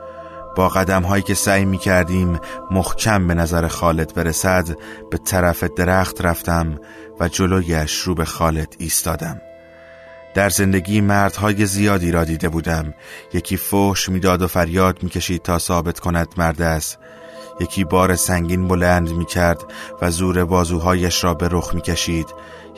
با 0.56 0.68
قدم 0.68 1.02
هایی 1.02 1.22
که 1.22 1.34
سعی 1.34 1.64
می 1.64 1.78
کردیم 1.78 2.40
محکم 2.70 3.26
به 3.26 3.34
نظر 3.34 3.68
خالد 3.68 4.14
برسد 4.14 4.68
به 5.10 5.18
طرف 5.18 5.64
درخت 5.64 6.24
رفتم 6.24 6.78
و 7.20 7.28
جلویش 7.28 7.94
رو 7.94 8.14
به 8.14 8.24
خالد 8.24 8.74
ایستادم. 8.78 9.40
در 10.34 10.48
زندگی 10.48 11.00
مردهای 11.00 11.66
زیادی 11.66 12.12
را 12.12 12.24
دیده 12.24 12.48
بودم. 12.48 12.94
یکی 13.32 13.56
فوش 13.56 14.08
می‌داد 14.08 14.42
و 14.42 14.46
فریاد 14.46 15.02
می‌کشید 15.02 15.42
تا 15.42 15.58
ثابت 15.58 16.00
کند 16.00 16.28
مرد 16.36 16.62
است. 16.62 16.98
یکی 17.60 17.84
بار 17.84 18.16
سنگین 18.16 18.68
بلند 18.68 19.10
می‌کرد 19.10 19.60
و 20.02 20.10
زور 20.10 20.44
بازوهایش 20.44 21.24
را 21.24 21.34
به 21.34 21.48
رخ 21.50 21.74
می‌کشید. 21.74 22.26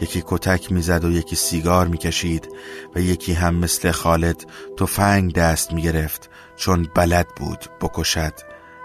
یکی 0.00 0.22
کتک 0.26 0.72
می‌زد 0.72 1.04
و 1.04 1.11
یکی 1.11 1.37
سیگار 1.37 1.87
می‌کشید 1.87 2.49
و 2.94 3.00
یکی 3.00 3.32
هم 3.32 3.54
مثل 3.54 3.90
خالد 3.90 4.46
تفنگ 4.78 5.34
دست 5.34 5.72
می‌گرفت 5.72 6.30
چون 6.56 6.88
بلد 6.94 7.26
بود 7.37 7.64
بکشد 7.80 8.32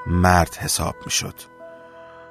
مرد 0.07 0.55
حساب 0.55 0.95
می‌شد. 1.05 1.33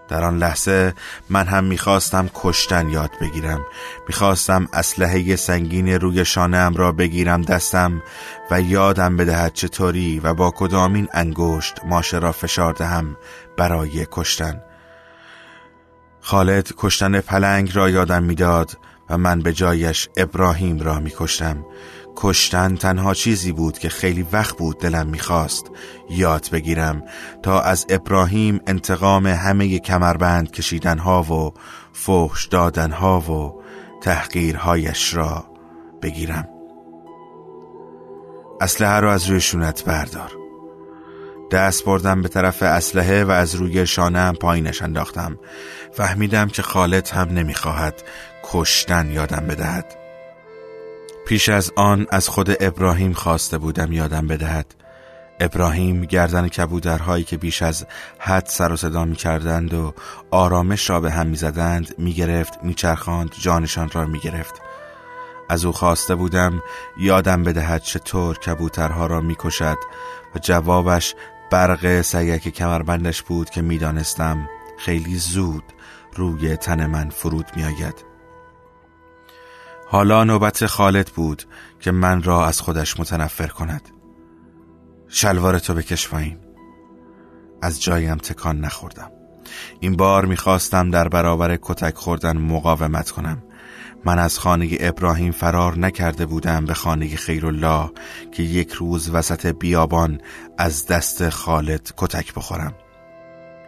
در 0.09 0.25
آن 0.25 0.38
لحظه 0.38 0.95
من 1.28 1.47
هم 1.47 1.64
می‌خواستم 1.64 2.30
کشتن 2.35 2.88
یاد 2.88 3.11
بگیرم 3.21 3.66
می‌خواستم 4.09 4.68
اسلحه 4.73 5.37
سنگین 5.37 5.88
روی 5.88 6.25
شانم 6.25 6.75
را 6.75 6.92
بگیرم 6.92 7.42
دستم 7.42 8.02
و 8.50 8.61
یادم 8.61 9.16
بدهد 9.16 9.52
چطوری 9.52 10.21
و 10.21 10.35
با 10.35 10.50
کدامین 10.56 11.09
انگشت 11.12 11.80
ماشه 11.85 12.18
را 12.18 12.33
فشار 12.33 12.73
دهم 12.73 13.16
برای 13.56 14.06
کشتن. 14.12 14.62
خالد 16.26 16.73
کشتن 16.76 17.21
پلنگ 17.21 17.71
را 17.75 17.91
یادم 17.91 18.23
می‌داد 18.23 18.78
و 19.10 19.19
من 19.19 19.41
به 19.41 19.52
جایش 19.52 20.08
ابراهیم 20.17 20.80
را 20.80 21.00
میکشتم. 21.00 21.65
کشتن 22.17 22.75
تنها 22.75 23.15
چیزی 23.15 23.52
بود 23.52 23.78
که 23.78 23.89
خیلی 23.89 24.26
وقت 24.32 24.56
بود 24.56 24.78
دلم 24.78 25.06
می‌خواست 25.06 25.71
یاد 26.10 26.49
بگیرم 26.52 27.02
تا 27.43 27.60
از 27.60 27.86
ابراهیم 27.89 28.60
انتقام 28.67 29.26
همه 29.26 29.78
کمربند 29.78 30.50
کشیدنها 30.50 31.23
و 31.23 31.52
فحش 31.93 32.47
دادنها 32.47 33.21
و 33.21 33.62
تحقیرهایش 34.02 35.15
را 35.15 35.47
بگیرم. 36.02 36.49
اسلحه 38.60 39.00
را 39.00 39.12
از 39.12 39.26
روی 39.26 39.41
شونت 39.41 39.84
بردار. 39.84 40.46
دست 41.50 41.85
بردم 41.85 42.23
به 42.23 42.28
طرف 42.28 42.63
اسلحه 42.63 43.25
و 43.25 43.30
از 43.30 43.54
روی 43.54 43.87
شانم 43.87 44.35
پایینش 44.35 44.82
انداختم. 44.82 45.39
فهمیدم 45.93 46.49
که 46.49 46.63
خالد 46.63 47.09
هم 47.09 47.28
نمی‌خواهد 47.28 48.02
کشتن 48.43 49.11
یادم 49.11 49.47
بدهد. 49.47 49.97
پیش 51.26 51.49
از 51.49 51.73
آن 51.76 52.06
از 52.11 52.28
خود 52.28 52.56
ابراهیم 52.61 53.13
خواسته 53.13 53.59
بودم 53.59 53.93
یادم 53.93 54.26
بدهد. 54.26 54.75
ابراهیم 55.41 56.04
گردن 56.04 56.49
کبودرهایی 56.49 57.25
که 57.25 57.37
بیش 57.37 57.63
از 57.63 57.87
حد 58.19 58.47
سر 58.47 58.73
و 58.73 58.76
صدا 58.76 59.04
می 59.04 59.17
کردند 59.17 59.75
و 59.75 59.95
آرامش 60.30 60.91
را 60.91 61.00
به 61.00 61.11
هم 61.11 61.26
می 61.26 61.37
زدند 61.37 61.95
می 61.99 62.13
گرفت 62.13 62.59
می 62.63 62.75
چرخاند 62.75 63.30
جانشان 63.41 63.91
را 63.91 64.06
می 64.06 64.19
گرفت 64.19 64.63
از 65.49 65.65
او 65.65 65.73
خواسته 65.73 66.15
بودم 66.15 66.63
یادم 66.99 67.43
بدهد 67.43 67.82
چطور 67.82 68.39
کبوترها 68.39 69.06
را 69.06 69.21
می 69.21 69.37
کشد 69.39 69.78
و 70.35 70.39
جوابش 70.39 71.15
برق 71.50 72.00
سیک 72.00 72.49
کمربندش 72.49 73.23
بود 73.23 73.50
که 73.50 73.63
می‌دانستم 73.63 74.49
خیلی 74.78 75.17
زود 75.17 75.65
روی 76.15 76.56
تن 76.56 76.87
من 76.87 77.11
فرود 77.11 77.47
می 77.56 77.65
آید. 77.65 78.04
حالا 79.89 80.25
نوبت 80.25 80.67
خالد 80.67 81.09
بود 81.09 81.43
که 81.80 81.91
من 81.91 82.23
را 82.23 82.47
از 82.47 82.61
خودش 82.61 83.00
متنفر 83.00 83.47
کند. 83.47 83.89
شلوار 85.09 85.59
تو 85.59 85.75
بکش 85.75 86.09
پایین. 86.09 86.39
از 87.63 87.82
جایم 87.82 88.17
تکان 88.17 88.61
نخوردم. 88.61 89.11
این 89.80 89.97
بار 89.97 90.25
می‌خواستم 90.25 90.91
در 90.91 91.09
برابر 91.09 91.59
کتک 91.63 91.95
خوردن 91.95 92.37
مقاومت 92.37 93.11
کنم. 93.11 93.43
من 94.06 94.19
از 94.19 94.38
خانه 94.38 94.69
ابراهیم 94.80 95.32
فرار 95.32 95.78
نکرده 95.78 96.26
بودم 96.26 96.64
به 96.64 96.75
خانه 96.75 97.16
خیرالله 97.16 97.90
که 98.32 98.42
یک 98.42 98.73
روز 98.73 99.10
وسط 99.10 99.47
بیابان 99.47 100.21
از 100.58 100.86
دست 100.86 101.28
خالد 101.28 101.92
کتک 101.97 102.34
بخورم 102.34 102.75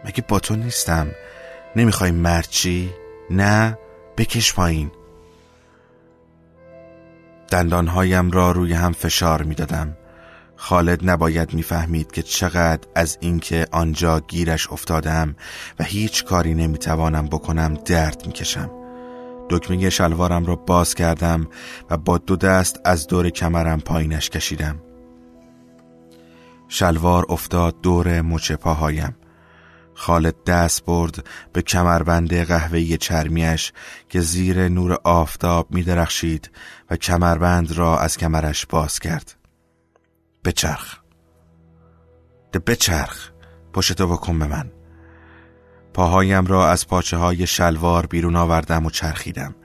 مگه 0.05 0.23
با 0.27 0.39
تو 0.39 0.55
نیستم 0.55 1.07
نمی‌خوای 1.75 2.11
مرچی؟ 2.11 2.89
نه 3.29 3.77
بکش 4.17 4.53
پایین 4.53 4.91
دندانهایم 7.51 8.31
را 8.31 8.51
روی 8.51 8.73
هم 8.73 8.91
فشار 8.91 9.43
می 9.43 9.55
دادم. 9.55 9.97
خالد 10.55 11.09
نباید 11.09 11.53
می‌فهمید 11.53 12.11
که 12.11 12.21
چقدر 12.21 12.87
از 12.95 13.17
اینکه 13.21 13.67
آنجا 13.71 14.19
گیرش 14.19 14.71
افتادم 14.71 15.35
و 15.79 15.83
هیچ 15.83 16.25
کاری 16.25 16.53
نمی‌توانم 16.53 17.25
بکنم 17.25 17.73
درد 17.73 18.25
می‌کشم. 18.25 18.78
دکمه 19.49 19.89
شلوارم 19.89 20.45
را 20.45 20.55
باز 20.55 20.95
کردم 20.95 21.47
و 21.89 21.97
با 21.97 22.17
دو 22.17 22.35
دست 22.35 22.79
از 22.85 23.07
دور 23.07 23.29
کمرم 23.29 23.79
پایینش 23.79 24.29
کشیدم. 24.29 24.79
شلوار 26.67 27.25
افتاد 27.29 27.81
دور 27.81 28.21
مچ 28.21 28.51
پاهایم. 28.51 29.15
خالد 29.99 30.43
دست 30.43 30.85
برد 30.85 31.27
به 31.53 31.61
کمربند 31.61 32.33
قهوه‌ای 32.43 32.97
چرمیش 32.97 33.73
که 34.09 34.19
زیر 34.19 34.69
نور 34.69 34.97
آفتاب 35.03 35.71
می 35.71 35.83
درخشید 35.83 36.51
و 36.89 36.95
کمربند 36.95 37.71
را 37.71 37.99
از 37.99 38.17
کمرش 38.17 38.65
باز 38.65 38.99
کرد 38.99 39.35
بچرخ 40.45 40.99
ده 42.51 42.59
بچرخ 42.59 43.31
پشتو 43.73 44.07
بکن 44.07 44.39
به 44.39 44.47
من 44.47 44.71
پاهایم 45.93 46.45
را 46.45 46.69
از 46.69 46.87
پاچه 46.87 47.17
های 47.17 47.47
شلوار 47.47 48.05
بیرون 48.05 48.35
آوردم 48.35 48.85
و 48.85 48.89
چرخیدم. 48.89 49.55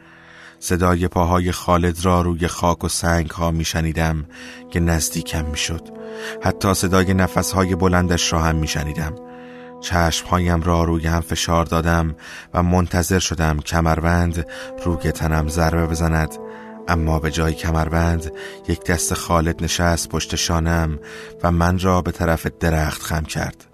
صدای 0.58 1.08
پاهای 1.08 1.52
خالد 1.52 2.04
را 2.04 2.20
روی 2.20 2.48
خاک 2.48 2.84
و 2.84 2.88
سنگ 2.88 3.30
ها 3.30 3.50
می 3.50 3.64
شنیدم 3.64 4.24
که 4.70 4.80
نزدیکم 4.80 5.44
می 5.44 5.56
شد 5.56 5.88
حتی 6.42 6.74
صدای 6.74 7.14
نفس 7.14 7.52
های 7.52 7.74
بلندش 7.74 8.32
را 8.32 8.42
هم 8.42 8.56
می 8.56 8.68
شنیدم 8.68 9.14
چشمهایم 9.84 10.62
را 10.62 10.84
روی 10.84 11.06
هم 11.06 11.20
فشار 11.20 11.64
دادم 11.64 12.14
و 12.54 12.62
منتظر 12.62 13.18
شدم 13.18 13.60
کمربند 13.60 14.46
روی 14.84 15.12
تنم 15.12 15.48
ضربه 15.48 15.86
بزند. 15.86 16.34
اما 16.88 17.18
به 17.18 17.30
جای 17.30 17.54
کمربند 17.54 18.32
یک 18.68 18.84
دست 18.84 19.14
خالد 19.14 19.64
نشست 19.64 20.08
پشت 20.08 20.36
شانم 20.36 20.98
و 21.42 21.50
من 21.50 21.78
را 21.78 22.02
به 22.02 22.12
طرف 22.12 22.46
درخت 22.46 23.02
خم 23.02 23.24
کرد. 23.24 23.73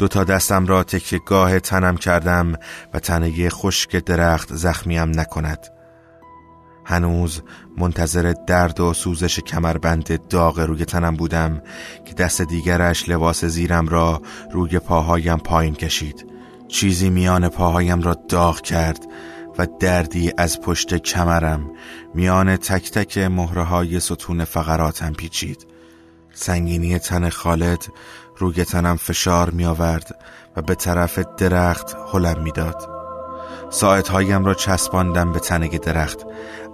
دوتا 0.00 0.24
دستم 0.24 0.66
را 0.66 0.84
گاه 1.26 1.60
تنم 1.60 1.96
کردم 1.96 2.52
و 2.94 2.98
تنه 2.98 3.48
خشک 3.48 3.96
درخت 3.96 4.54
زخمیم 4.54 5.20
نکند. 5.20 5.66
هنوز 6.84 7.42
منتظر 7.78 8.34
درد 8.46 8.80
و 8.80 8.92
سوزش 8.92 9.40
کمربند 9.40 10.28
داغ 10.28 10.60
روی 10.60 10.84
تنم 10.84 11.16
بودم 11.16 11.62
که 12.04 12.14
دست 12.14 12.42
دیگرش 12.42 13.08
لباس 13.08 13.44
زیرم 13.44 13.88
را 13.88 14.22
روی 14.52 14.78
پاهایم 14.78 15.38
پایین 15.38 15.74
کشید. 15.74 16.26
چیزی 16.68 17.10
میان 17.10 17.48
پاهایم 17.48 18.02
را 18.02 18.16
داغ 18.28 18.60
کرد 18.60 19.06
و 19.58 19.66
دردی 19.80 20.32
از 20.38 20.60
پشت 20.60 20.94
کمرم 20.94 21.70
میان 22.14 22.56
تک 22.56 22.90
تک 22.90 23.18
مهره 23.18 23.62
های 23.62 24.00
ستون 24.00 24.44
فقراتم 24.44 25.12
پیچید. 25.12 25.66
سنگینی 26.32 26.98
تن 26.98 27.28
خالد 27.28 27.84
روی 28.40 28.64
تنم 28.64 28.96
فشار 28.96 29.50
می 29.50 29.66
آورد 29.66 30.18
و 30.56 30.62
به 30.62 30.74
طرف 30.74 31.18
درخت 31.18 31.96
هلم 32.12 32.42
می‌داد. 32.42 32.88
ساعتهایم 33.70 34.44
را 34.44 34.54
چسباندم 34.54 35.32
به 35.32 35.38
تنگ 35.38 35.80
درخت. 35.80 36.18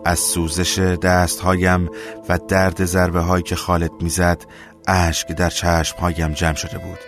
از 0.04 0.18
سوزش 0.18 0.78
دستهایم 0.78 1.90
و 2.28 2.38
درد 2.48 2.84
ضربه 2.84 3.20
هایی 3.20 3.42
که 3.42 3.56
خالد 3.56 3.92
می‌زد 4.00 4.42
اشک 4.88 5.28
در 5.32 5.50
چشمهایم 5.50 6.32
جمع 6.32 6.54
شده 6.54 6.78
بود. 6.78 6.98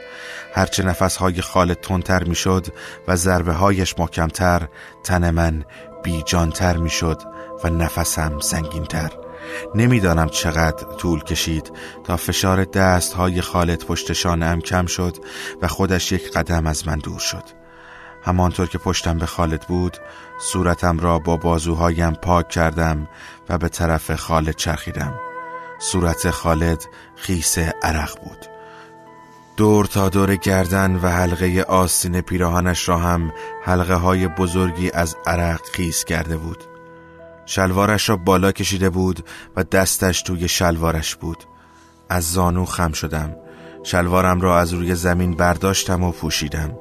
هرچه 0.55 0.83
نفسهای 0.83 1.40
خالد 1.40 1.81
تندتر 1.81 2.25
می‌شد 2.25 2.66
و 3.09 3.16
ضربه 3.16 3.53
هایش 3.53 3.94
محکمتر 3.99 4.68
تن 5.05 5.31
من 5.31 5.64
بیجانتر 6.03 6.77
می‌شد 6.77 7.23
و 7.64 7.68
نفسم 7.68 8.40
سنگینتر. 8.40 9.11
نمی‌دانم 9.74 10.28
چقدر 10.28 10.84
طول 10.96 11.24
کشید 11.24 11.72
تا 12.04 12.16
فشار 12.16 12.64
دست 12.64 13.12
های 13.12 13.40
خالد 13.40 13.84
پشت 13.84 14.12
شانم 14.12 14.61
کم 14.61 14.87
شد 14.87 15.16
و 15.62 15.68
خودش 15.68 16.12
یک 16.12 16.30
قدم 16.30 16.66
از 16.66 16.88
من 16.88 16.98
دور 16.98 17.18
شد. 17.18 17.44
همانطور 18.22 18.68
که 18.68 18.78
پشتم 18.78 19.18
به 19.18 19.26
خالد 19.26 19.66
بود 19.68 19.96
صورتم 20.40 20.98
را 20.98 21.18
با 21.18 21.37
بازوهایم 21.37 22.14
پاک 22.14 22.48
کردم 22.48 23.08
و 23.48 23.58
به 23.58 23.68
طرف 23.68 24.14
خالد 24.14 24.56
چرخیدم. 24.56 25.14
صورت 25.78 26.30
خالد 26.30 26.84
خیس 27.16 27.58
عرق 27.58 28.20
بود. 28.24 28.46
دور 29.56 29.87
تا 29.87 30.08
دور 30.08 30.37
گردن 30.37 30.96
و 30.96 31.08
حلقه 31.08 31.64
آستین 31.68 32.20
پیراهنش 32.20 32.88
را 32.88 32.98
هم 32.98 33.32
حلقه 33.64 33.94
های 33.94 34.28
بزرگی 34.28 34.90
از 34.94 35.16
عرق 35.26 35.61
خیس 35.72 36.04
کرده 36.04 36.37
بود. 36.37 36.64
شلوارش 37.48 38.08
را 38.08 38.16
بالا 38.16 38.52
کشیده 38.52 38.90
بود 38.90 39.24
و 39.56 39.64
دستش 39.64 40.22
توی 40.22 40.48
شلوارش 40.48 41.16
بود. 41.16 41.44
از 42.08 42.32
زانو 42.32 42.64
خم 42.64 42.92
شدم. 42.92 43.37
شلوارم 43.82 44.40
را 44.40 44.58
از 44.58 44.72
روی 44.72 44.94
زمین 44.94 45.37
برداشتم 45.37 46.02
و 46.02 46.12
پوشیدم. 46.12 46.78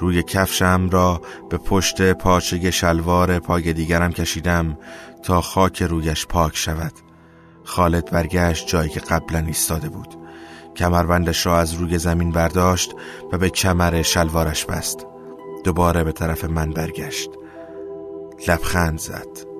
روی 0.00 0.22
کفشم 0.22 0.88
را 0.90 1.20
به 1.50 1.58
پشت 1.58 2.12
پاچه 2.12 2.70
شلوار 2.70 3.38
پای 3.38 3.72
دیگرم 3.72 4.12
کشیدم 4.12 4.78
تا 5.22 5.40
خاک 5.40 5.82
رویش 5.82 6.26
پاک 6.26 6.56
شود. 6.56 6.92
خالد 7.64 8.10
برگشت 8.10 8.66
جایی 8.66 8.90
که 8.90 9.00
قبلا 9.00 9.38
ایستاده 9.38 9.88
بود. 9.88 10.14
کمربندش 10.76 11.46
را 11.46 11.58
از 11.58 11.74
روی 11.74 11.98
زمین 11.98 12.30
برداشت 12.30 12.94
و 13.32 13.38
به 13.38 13.50
کمر 13.50 14.02
شلوارش 14.02 14.64
بست. 14.64 15.06
دوباره 15.64 16.04
به 16.04 16.12
طرف 16.12 16.44
من 16.44 16.70
برگشت. 16.70 17.30
لبخند 18.48 18.98
زد. 18.98 19.51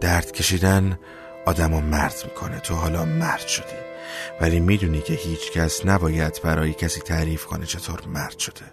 درد 0.00 0.32
کشیدن 0.32 0.98
آدم 1.46 1.74
و 1.74 1.80
مرد 1.80 2.14
می‌کنه. 2.24 2.60
تو 2.60 2.74
حالا 2.74 3.04
مرد 3.04 3.46
شدی. 3.46 3.80
ولی 4.40 4.60
می‌دونی 4.60 5.00
که 5.00 5.12
هیچ 5.14 5.52
کس 5.52 5.86
نباید 5.86 6.40
برای 6.44 6.72
کسی 6.72 7.00
تعریف 7.00 7.46
کنه 7.46 7.66
چطور 7.66 8.00
مرد 8.06 8.38
شده. 8.38 8.64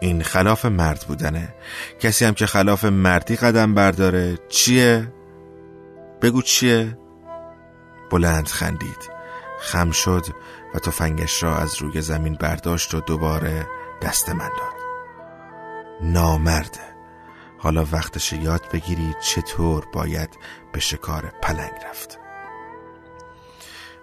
این 0.00 0.22
خلاف 0.22 0.64
مرد 0.64 1.04
بودنه. 1.08 1.54
کسی 2.00 2.24
هم 2.24 2.34
که 2.34 2.46
خلاف 2.46 2.84
مردی 2.84 3.36
قدم 3.36 3.74
برداره 3.74 4.38
چیه؟ 4.48 5.12
بگو 6.22 6.42
چیه؟ 6.42 6.98
بلند 8.10 8.48
خندید. 8.48 9.10
خم 9.60 9.90
شد 9.90 10.26
و 10.74 10.78
تفنگش 10.78 11.42
را 11.42 11.56
از 11.56 11.82
روی 11.82 12.00
زمین 12.00 12.34
برداشت 12.34 12.94
و 12.94 13.00
دوباره 13.00 13.66
دست 14.02 14.28
من 14.28 14.48
داد. 14.48 14.82
نامرده. 16.02 16.91
حالا 17.62 17.86
وقتش 17.92 18.32
یاد 18.32 18.62
بگیری 18.72 19.14
چطور 19.22 19.84
باید 19.92 20.28
به 20.72 20.80
شکار 20.80 21.32
پلنگ 21.42 21.72
رفت. 21.90 22.18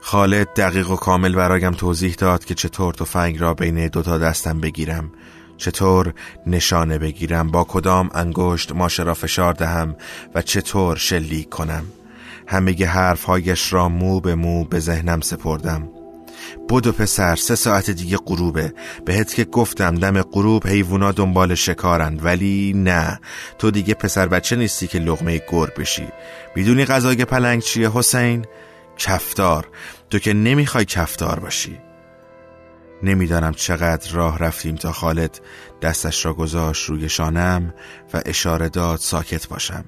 خالد 0.02 0.54
دقیق 0.54 0.90
و 0.90 0.96
کامل 0.96 1.36
برایم 1.36 1.72
توضیح 1.72 2.14
داد 2.14 2.46
که 2.46 2.56
چطور 2.56 2.94
تفنگ 2.94 3.40
را 3.40 3.54
بین 3.54 3.88
دوتا 3.88 4.18
دستم 4.18 4.60
بگیرم 4.60 5.12
چطور 5.58 6.14
نشانه 6.46 6.98
بگیرم 6.98 7.52
با 7.52 7.64
کدام 7.64 8.10
انگشت 8.14 8.72
ماشه 8.72 9.04
را 9.04 9.14
فشار 9.14 9.54
دهم 9.54 9.96
و 10.36 10.42
چطور 10.42 10.98
شلیک 10.98 11.50
کنم. 11.50 11.86
همه 12.48 12.86
حرفهایش 12.86 13.74
را 13.74 13.90
مو 13.90 14.20
به 14.20 14.36
مو 14.36 14.64
به 14.66 14.80
ذهنم 14.80 15.22
سپردم. 15.22 15.99
و 16.72 16.92
پسر 16.92 17.36
سه 17.36 17.56
ساعت 17.56 17.90
دیگه 17.92 18.18
غروبه. 18.18 18.74
بهت 19.06 19.34
که 19.34 19.44
گفتم 19.44 19.96
دم 19.96 20.22
غروب 20.22 20.68
حیوونا 20.68 21.12
دنبال 21.12 21.56
شکارند 21.56 22.26
ولی 22.26 22.74
نه. 22.76 23.20
تو 23.58 23.72
دیگه 23.72 23.94
پسر 23.94 24.28
بچه 24.28 24.56
نیستی 24.56 24.88
که 24.88 25.00
لغمه 25.00 25.42
گر 25.52 25.66
بشی. 25.78 26.08
می‌دونی 26.56 26.86
غذای 26.86 27.26
پلنگ 27.26 27.62
چیه 27.62 27.92
حسین؟ 27.94 28.46
کفتار. 28.98 29.68
تو 30.10 30.20
که 30.20 30.34
نمی‌خوای 30.34 30.86
کفتار 30.86 31.40
باشی. 31.40 31.78
نمی‌دانم 33.04 33.54
چقدر 33.54 34.12
راه 34.12 34.40
رفتیم 34.40 34.76
تا 34.76 34.92
خالد 34.92 35.40
دستش 35.82 36.26
را 36.26 36.34
گذاشت 36.34 36.90
روی 36.90 37.10
شانم 37.10 37.74
و 38.14 38.22
اشاره 38.26 38.70
داد 38.70 39.00
ساکت 39.00 39.48
باشم. 39.48 39.86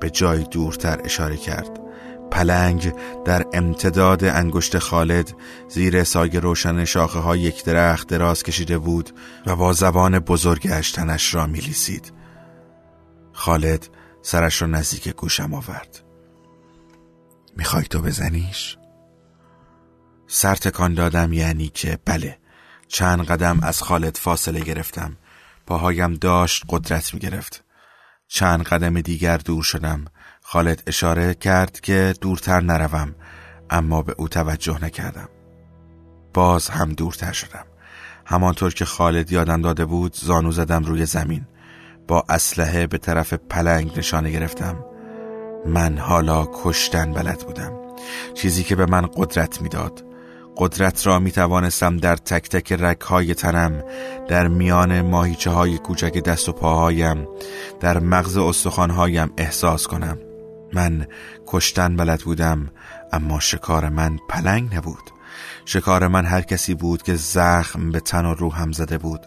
به 0.00 0.10
جای 0.10 0.42
دورتر 0.42 1.00
اشاره 1.04 1.36
کرد. 1.36 1.87
پلنگ 2.30 2.92
در 3.24 3.46
امتداد 3.52 4.24
انگشت 4.24 4.78
خالد 4.78 5.34
زیر 5.68 6.04
سایه 6.04 6.40
روشن 6.40 6.84
شاخه 6.84 7.18
های 7.18 7.40
یک 7.40 7.64
درخت 7.64 8.08
دراز 8.08 8.42
کشیده 8.42 8.78
بود 8.78 9.10
و 9.46 9.56
با 9.56 9.72
زبان 9.72 10.18
بزرگش 10.18 10.92
تنش 10.92 11.34
را 11.34 11.46
میلیسید. 11.46 12.12
خالد 13.32 13.88
سرش 14.22 14.62
را 14.62 14.68
نزدیک 14.68 15.08
گوشم 15.08 15.54
آورد. 15.54 16.04
می‌خوای 17.56 17.84
تو 17.84 18.00
بزنیش؟ 18.02 18.76
سر 20.26 20.54
تکان 20.54 20.94
دادم 20.94 21.32
یعنی 21.32 21.68
که 21.68 21.98
بله 22.04 22.38
چند 22.88 23.24
قدم 23.24 23.60
از 23.62 23.82
خالد 23.82 24.16
فاصله 24.16 24.60
گرفتم. 24.60 25.16
پاهایم 25.66 26.14
داشت 26.14 26.64
قدرت 26.68 27.14
می‌گرفت. 27.14 27.64
چند 28.28 28.62
قدم 28.62 29.00
دیگر 29.00 29.36
دور 29.36 29.62
شدم. 29.62 30.04
خالد 30.50 30.82
اشاره 30.86 31.34
کرد 31.34 31.80
که 31.80 32.14
دورتر 32.20 32.60
نروم 32.60 33.14
اما 33.70 34.02
به 34.02 34.14
او 34.18 34.28
توجه 34.28 34.84
نکردم. 34.84 35.28
باز 36.34 36.68
هم 36.68 36.92
دورتر 36.92 37.32
شدم. 37.32 37.64
همانطور 38.26 38.74
که 38.74 38.84
خالد 38.84 39.32
یادم 39.32 39.62
داده 39.62 39.84
بود 39.84 40.14
زانو 40.14 40.52
زدم 40.52 40.84
روی 40.84 41.06
زمین. 41.06 41.46
با 42.08 42.24
اسلحه 42.28 42.86
به 42.86 42.98
طرف 42.98 43.32
پلنگ 43.32 43.98
نشانه 43.98 44.30
گرفتم. 44.30 44.84
من 45.66 45.98
حالا 45.98 46.46
کشتن 46.62 47.12
بلد 47.12 47.38
بودم. 47.38 47.72
چیزی 48.34 48.62
که 48.62 48.76
به 48.76 48.86
من 48.86 49.08
قدرت 49.16 49.62
می‌داد. 49.62 50.04
قدرت 50.56 51.06
را 51.06 51.18
می 51.18 51.30
توانستم 51.30 51.96
در 51.96 52.16
تک 52.16 52.48
تک 52.48 52.72
رک 52.72 53.00
های 53.00 53.34
تنم 53.34 53.84
در 54.28 54.48
میان 54.48 55.00
ماهیچه 55.00 55.50
های 55.50 55.78
کوچک 55.78 56.22
دست 56.22 56.48
و 56.48 56.52
پاهایم 56.52 57.28
در 57.80 57.98
مغز 57.98 58.36
استخوانهایم 58.36 59.30
احساس 59.36 59.86
کنم. 59.86 60.27
من 60.72 61.06
کشتن 61.46 61.96
بلد 61.96 62.20
بودم 62.20 62.68
اما 63.12 63.40
شکار 63.40 63.88
من 63.88 64.18
پلنگ 64.28 64.74
نبود. 64.74 65.10
شکار 65.64 66.08
من 66.08 66.24
هر 66.24 66.40
کسی 66.40 66.74
بود 66.74 67.02
که 67.02 67.14
زخم 67.14 67.90
به 67.90 68.00
تن 68.00 68.26
و 68.26 68.34
روحم 68.34 68.72
زده 68.72 68.98
بود. 68.98 69.20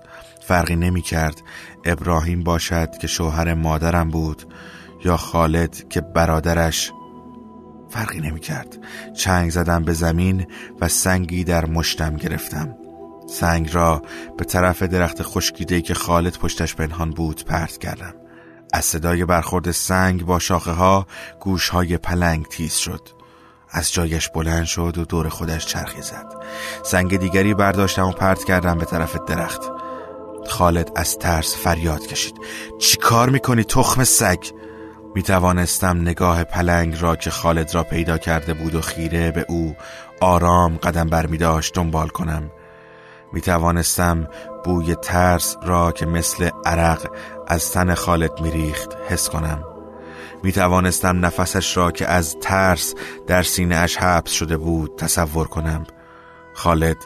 فرقی 0.48 0.76
نمی 0.76 1.02
کرد 1.02 1.42
ابراهیم 1.86 2.44
باشد 2.44 2.98
که 2.98 3.08
شوهر 3.08 3.54
مادرم 3.54 4.10
بود 4.10 4.54
یا 5.06 5.18
خالد 5.18 5.90
که 5.90 6.02
برادرش. 6.02 6.92
فرقی 7.90 8.20
نمی 8.20 8.40
کرد 8.40 8.78
چنگ 9.18 9.50
زدم 9.50 9.84
به 9.84 9.94
زمین 9.94 10.48
و 10.82 10.88
سنگی 10.88 11.44
در 11.44 11.66
مشتم 11.66 12.16
گرفتم. 12.16 12.76
سنگ 13.30 13.70
را 13.74 14.02
به 14.38 14.46
طرف 14.46 14.84
درخت 14.84 15.24
خشکیده 15.24 15.82
که 15.82 15.94
خالد 15.94 16.38
پشتش 16.38 16.76
پنهان 16.76 17.12
بود 17.12 17.46
پرت 17.46 17.78
کردم. 17.78 18.14
از 18.74 18.86
صدای 18.86 19.26
برخورد 19.26 19.72
سنگ 19.72 20.26
با 20.26 20.40
شاخه 20.40 20.72
ها 20.72 21.08
گوش 21.40 21.70
های 21.70 21.98
پلنگ 21.98 22.46
تیز 22.46 22.74
شد. 22.74 23.10
از 23.70 23.94
جایش 23.94 24.30
بلند 24.30 24.66
شد 24.66 24.98
و 24.98 25.06
دور 25.06 25.30
خودش 25.30 25.66
چرخی 25.66 26.02
زد. 26.02 26.26
سنگ 26.84 27.18
دیگری 27.18 27.54
برداشتم 27.54 28.08
و 28.08 28.12
پرت 28.12 28.44
کردم 28.44 28.78
به 28.78 28.86
طرف 28.86 29.16
درخت. 29.28 29.62
خالد 30.48 30.92
از 30.96 31.18
ترس 31.18 31.56
فریاد 31.56 32.08
کشید. 32.08 32.36
چی 32.80 32.98
کار 32.98 33.30
می‌کنی 33.30 33.64
تخم 33.64 34.04
سگ؟ 34.04 34.44
می 35.16 35.24
توانستم 35.24 36.02
نگاه 36.02 36.44
پلنگ 36.44 37.02
را 37.02 37.16
که 37.16 37.30
خالد 37.30 37.76
را 37.76 37.84
پیدا 37.84 38.18
کرده 38.18 38.54
بود 38.54 38.76
و 38.76 38.82
خیره 38.82 39.32
به 39.32 39.46
او 39.50 39.76
آرام 40.22 40.78
قدم 40.78 41.10
بر 41.10 41.26
می 41.26 41.38
داشت 41.38 41.74
دنبال 41.74 42.08
کنم. 42.08 42.52
می 43.34 43.42
توانستم 43.42 44.28
بوی 44.63 44.95
ترس 44.95 45.58
را 45.63 45.91
که 45.91 46.06
مثل 46.06 46.50
عرق 46.65 47.12
از 47.47 47.71
تن 47.71 47.93
خالد 47.93 48.41
می 48.41 48.52
ریخت 48.52 48.97
حس 49.10 49.30
کنم. 49.30 49.63
می 50.43 50.52
توانستم 50.52 51.26
نفسش 51.26 51.78
را 51.78 51.91
که 51.91 52.08
از 52.08 52.38
ترس 52.41 52.93
در 53.28 53.43
سینه 53.43 53.76
اش 53.76 53.97
حبس 53.97 54.32
شده 54.32 54.58
بود 54.58 54.95
تصور 54.95 55.47
کنم. 55.47 55.84
خالد 56.54 56.97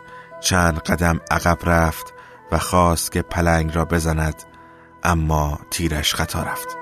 چند 0.41 0.79
قدم 0.79 1.19
عقب 1.31 1.57
رفت 1.63 2.13
و 2.51 2.57
خواست 2.57 3.11
که 3.11 3.21
پلنگ 3.21 3.75
را 3.75 3.85
بزند 3.85 4.43
اما 5.03 5.59
تیرش 5.71 6.15
خطا 6.15 6.41
رفت. 6.41 6.77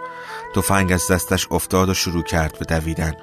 تفنگ 0.55 0.91
از 0.91 1.07
دستش 1.11 1.47
افتاد 1.51 1.89
و 1.89 1.93
شروع 1.93 2.23
کرد 2.23 2.59
به 2.59 2.65
دویدن. 2.65 3.13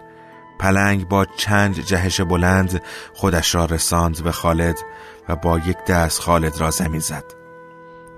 پلنگ 0.60 1.08
با 1.08 1.24
چند 1.24 1.80
جهش 1.80 2.20
بلند 2.20 2.82
خودش 3.14 3.54
را 3.54 3.64
رساند 3.64 4.22
به 4.22 4.32
خالد 4.32 4.76
و 5.28 5.36
با 5.36 5.58
یک 5.58 5.76
دست 5.88 6.20
خالد 6.20 6.60
را 6.60 6.70
زمین 6.70 7.00
زد. 7.00 7.39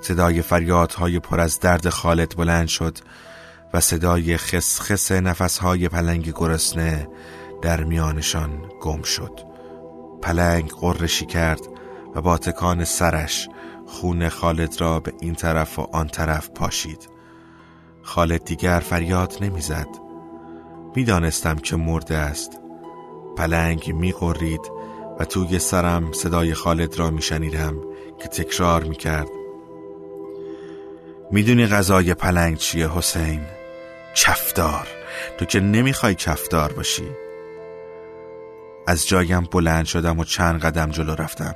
صدای 0.02 0.42
فریادهای 0.42 1.18
پر 1.18 1.40
از 1.40 1.60
درد 1.60 1.88
خالد 1.88 2.36
بلند 2.36 2.68
شد 2.68 2.98
و 3.74 3.80
صدای 3.80 4.36
خسخس 4.36 5.12
نفسهای 5.12 5.88
پلنگ 5.88 6.32
گرسنه 6.34 7.08
در 7.62 7.84
میانشان 7.84 8.62
گم 8.80 9.02
شد. 9.02 9.40
پلنگ 10.22 10.70
قرشی 10.70 11.26
کرد 11.26 11.60
و 12.14 12.20
با 12.20 12.38
تکان 12.38 12.84
سرش 12.84 13.48
خون 13.86 14.28
خالد 14.28 14.80
را 14.80 15.00
به 15.00 15.12
این 15.20 15.34
طرف 15.34 15.78
و 15.78 15.86
آن 15.92 16.08
طرف 16.08 16.50
پاشید. 16.50 17.08
خالد 18.02 18.44
دیگر 18.44 18.78
فریاد 18.78 19.36
نمی‌زد. 19.40 19.88
می‌دانستم 20.96 21.56
که 21.56 21.76
مرده 21.76 22.16
است. 22.16 22.60
پلنگ 23.36 23.92
میقرید 23.94 24.70
و 25.18 25.24
توی 25.24 25.58
سرم 25.58 26.12
صدای 26.12 26.54
خالد 26.54 26.98
را 26.98 27.10
میشنیدم 27.10 27.74
که 28.18 28.28
تکرار 28.28 28.84
می‌کرد. 28.84 29.41
می‌دونی 31.32 31.66
غذای 31.66 32.14
پلنگ 32.14 32.56
چیه 32.56 32.90
حسین؟ 32.90 33.40
کفدار 34.14 34.88
تو 35.38 35.44
که 35.44 35.60
نمی‌خوای 35.60 36.14
کفدار 36.14 36.72
باشی. 36.72 37.08
از 38.86 39.08
جایم 39.08 39.48
بلند 39.52 39.84
شدم 39.84 40.18
و 40.18 40.24
چند 40.24 40.60
قدم 40.60 40.90
جلو 40.90 41.14
رفتم. 41.14 41.54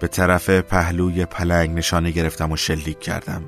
به 0.00 0.08
طرف 0.08 0.50
پهلوی 0.50 1.26
پلنگ 1.26 1.70
نشانه 1.70 2.10
گرفتم 2.10 2.52
و 2.52 2.56
شلیک 2.56 3.00
کردم. 3.00 3.44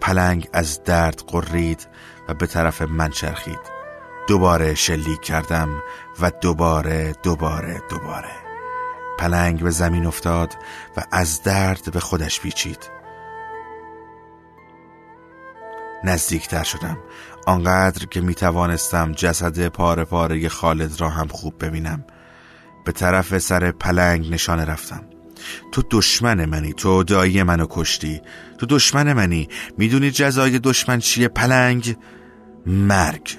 پلنگ 0.00 0.48
از 0.52 0.84
درد 0.84 1.22
قرید 1.26 1.88
و 2.28 2.34
به 2.34 2.46
طرف 2.46 2.82
من 2.82 3.10
چرخید. 3.10 3.60
دوباره 4.28 4.74
شلیک 4.74 5.20
کردم 5.20 5.82
و 6.20 6.30
دوباره 6.40 7.14
دوباره 7.22 7.82
دوباره. 7.90 8.32
پلنگ 9.18 9.62
به 9.62 9.70
زمین 9.70 10.06
افتاد 10.06 10.54
و 10.96 11.02
از 11.12 11.42
درد 11.42 11.92
به 11.92 12.00
خودش 12.00 12.40
پیچید. 12.40 12.99
نزدیکتر 16.04 16.62
شدم. 16.62 16.98
آنقدر 17.46 18.06
که 18.06 18.20
می 18.20 18.34
توانستم 18.34 19.12
جسد 19.12 19.68
پاره 19.68 20.04
پاره 20.04 20.48
خالد 20.48 21.00
را 21.00 21.08
هم 21.08 21.28
خوب 21.28 21.64
ببینم. 21.64 22.04
به 22.84 22.92
طرف 22.92 23.38
سر 23.38 23.70
پلنگ 23.70 24.32
نشانه 24.32 24.64
رفتم. 24.64 25.04
تو 25.72 25.82
دشمن 25.90 26.44
منی 26.44 26.72
تو 26.72 27.02
دایی 27.02 27.42
منو 27.42 27.66
کشتی. 27.70 28.20
تو 28.58 28.66
دشمن 28.66 29.12
منی. 29.12 29.48
می‌دونی 29.78 30.10
جزای 30.10 30.58
دشمن 30.58 30.98
چیه؟ 30.98 31.28
پلنگ؟ 31.28 31.96
مرگ. 32.66 33.38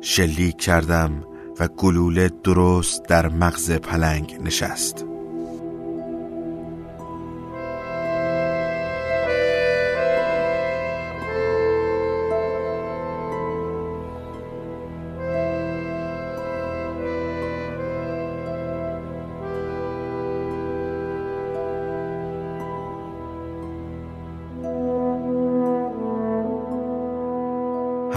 شلیک 0.00 0.58
کردم 0.58 1.24
و 1.60 1.68
گلوله 1.68 2.30
درست 2.44 3.04
در 3.04 3.28
مغز 3.28 3.70
پلنگ 3.70 4.38
نشست. 4.44 5.09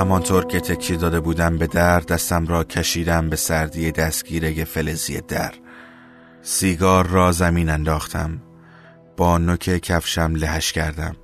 همانطور 0.04 0.46
که 0.46 0.60
تکی 0.60 0.98
داده 0.98 1.20
بودم 1.20 1.58
به 1.58 1.68
در 1.68 2.00
دستم 2.00 2.48
را 2.48 2.64
کشیدم 2.64 3.30
به 3.30 3.36
سردی 3.36 3.92
دستگیره 3.92 4.64
فلزی 4.64 5.22
در. 5.22 5.54
سیگار 6.42 7.08
را 7.08 7.32
زمین 7.32 7.70
انداختم. 7.70 8.42
با 9.18 9.38
نوک 9.38 9.60
کفشم 9.60 10.36
لهش 10.36 10.72
کردم. 10.72 11.16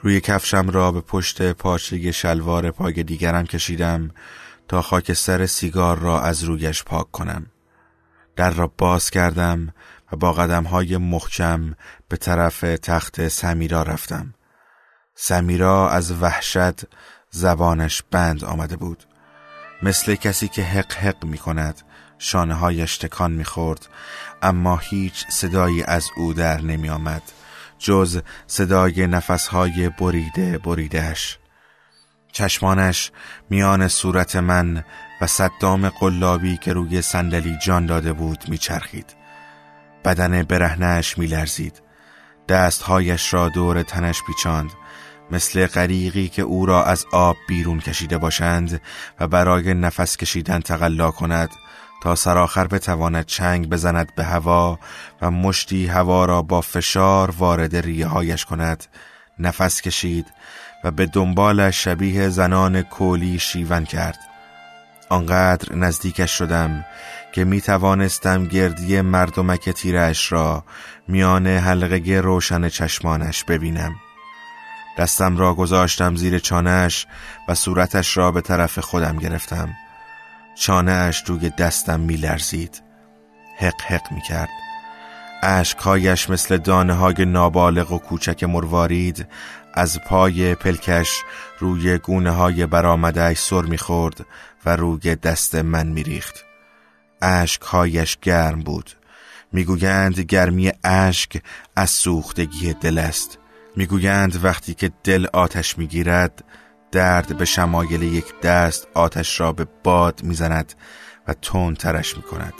روی 0.00 0.20
کفشم 0.20 0.70
را 0.70 0.92
به 0.92 1.00
پشت 1.00 1.52
پارچه 1.52 2.12
شلوار 2.12 2.70
پای 2.70 3.02
دیگرم 3.02 3.46
کشیدم 3.46 4.10
تا 4.68 4.82
خاکستر 4.82 5.46
سیگار 5.46 5.98
را 5.98 6.20
از 6.20 6.44
رویش 6.44 6.84
پاک 6.84 7.10
کنم. 7.10 7.46
در 8.36 8.50
را 8.50 8.72
باز 8.78 9.10
کردم 9.10 9.74
و 10.12 10.16
با 10.16 10.32
قدم 10.32 10.64
های 10.64 10.96
محکم 10.96 11.74
به 12.08 12.16
طرف 12.16 12.60
تخت 12.60 13.28
سمیرا 13.28 13.82
رفتم. 13.82 14.34
سمیرا 15.14 15.90
از 15.90 16.22
وحشت 16.22 16.84
زبانش 17.30 18.02
بند 18.10 18.44
آمده 18.44 18.76
بود. 18.76 19.04
مثل 19.82 20.14
کسی 20.14 20.48
که 20.48 20.62
حق 20.62 20.92
حق 20.92 21.24
می 21.24 21.38
کند 21.38 21.82
شانه 22.18 22.54
هایش 22.54 22.98
تکان 22.98 23.32
می 23.32 23.44
خورد 23.44 23.88
اما 24.42 24.76
هیچ 24.76 25.26
صدایی 25.28 25.82
از 25.82 26.10
او 26.16 26.32
در 26.32 26.60
نمی 26.60 26.88
آمد 26.88 27.22
جز 27.78 28.22
صدای 28.46 29.06
نفسهای 29.06 29.88
بریده 29.88 30.58
بریدهش 30.58 31.38
چشمانش 32.32 33.10
میان 33.50 33.88
صورت 33.88 34.36
من 34.36 34.84
و 35.20 35.26
صدام 35.26 35.88
قلابی 35.88 36.56
که 36.56 36.72
روی 36.72 37.02
صندلی 37.02 37.58
جان 37.62 37.86
داده 37.86 38.12
بود 38.12 38.44
میچرخید 38.48 39.16
بدن 40.04 40.42
برهنش 40.42 41.18
میلرزید 41.18 41.82
دستهایش 42.48 43.34
را 43.34 43.48
دور 43.48 43.82
تنش 43.82 44.22
پیچاند. 44.26 44.70
مثل 45.32 45.66
غریقی 45.66 46.28
که 46.28 46.42
او 46.42 46.66
را 46.66 46.84
از 46.84 47.06
آب 47.12 47.36
بیرون 47.48 47.80
کشیده 47.80 48.18
باشند 48.18 48.80
و 49.20 49.28
برای 49.28 49.74
نفس 49.74 50.16
کشیدن 50.16 50.60
تقلا 50.60 51.10
کند 51.10 51.50
تا 52.02 52.14
سرآخر 52.14 52.66
بتواند 52.66 53.26
چنگ 53.26 53.68
بزند 53.68 54.14
به 54.14 54.24
هوا 54.24 54.78
و 55.22 55.30
مشتی 55.30 55.86
هوا 55.86 56.24
را 56.24 56.42
با 56.42 56.60
فشار 56.60 57.30
وارد 57.30 57.76
ریه 57.76 58.06
هایش 58.06 58.44
کند. 58.44 58.84
نفس 59.38 59.80
کشید 59.80 60.26
و 60.84 60.90
به 60.90 61.06
دنبال 61.06 61.70
شبیه 61.70 62.28
زنان 62.28 62.82
کولی 62.82 63.38
شیون 63.38 63.84
کرد. 63.84 64.18
آنقدر 65.08 65.74
نزدیکش 65.74 66.30
شدم 66.30 66.84
که 67.32 67.44
می 67.44 67.60
توانستم 67.60 68.46
گردی 68.46 69.00
مردمک 69.00 69.70
تیرش 69.70 70.32
را 70.32 70.64
میان 71.08 71.46
حلقه 71.46 72.20
روشن 72.20 72.68
چشمانش 72.68 73.44
ببینم. 73.44 73.94
دستم 74.98 75.36
را 75.36 75.54
گذاشتم 75.54 76.16
زیر 76.16 76.38
چانهش 76.38 77.06
و 77.48 77.54
صورتش 77.54 78.16
را 78.16 78.32
به 78.32 78.40
طرف 78.40 78.78
خودم 78.78 79.16
گرفتم. 79.16 79.74
چانهش 80.54 81.20
توی 81.20 81.50
دستم 81.50 82.00
میلرزید. 82.00 82.82
حق 83.58 83.80
حق 83.82 84.12
می‌کرد. 84.12 84.48
عشقهایش 85.42 86.30
مثل 86.30 86.56
دانه 86.56 86.94
های 86.94 87.24
نابالغ 87.24 87.92
و 87.92 87.98
کوچک 87.98 88.44
مروارید 88.44 89.26
از 89.74 90.00
پای 90.00 90.54
پلکش 90.54 91.10
روی 91.58 91.98
گونه 91.98 92.30
های 92.30 92.66
برامدهش 92.66 93.38
سر 93.38 93.62
می‌خورد 93.62 94.26
و 94.66 94.76
روی 94.76 95.14
دست 95.16 95.54
من 95.54 95.86
میریخت. 95.86 96.44
عشقهایش 97.22 98.18
گرم 98.22 98.60
بود. 98.60 98.90
می‌گویند 99.52 100.20
گرمی 100.20 100.72
اشک 100.84 101.42
از 101.76 101.90
سوختگی 101.90 102.74
دل 102.74 102.98
است. 102.98 103.38
می‌گویند 103.76 104.44
وقتی 104.44 104.74
که 104.74 104.90
دل 105.04 105.26
آتش 105.32 105.78
می‌گیرد 105.78 106.44
درد 106.92 107.38
به 107.38 107.44
شمایل 107.44 108.02
یک 108.02 108.40
دست 108.40 108.88
آتش 108.94 109.40
را 109.40 109.52
به 109.52 109.66
باد 109.84 110.20
می‌زند 110.22 110.72
و 111.28 111.34
تون 111.34 111.74
ترش 111.74 112.16
می‌کند. 112.16 112.54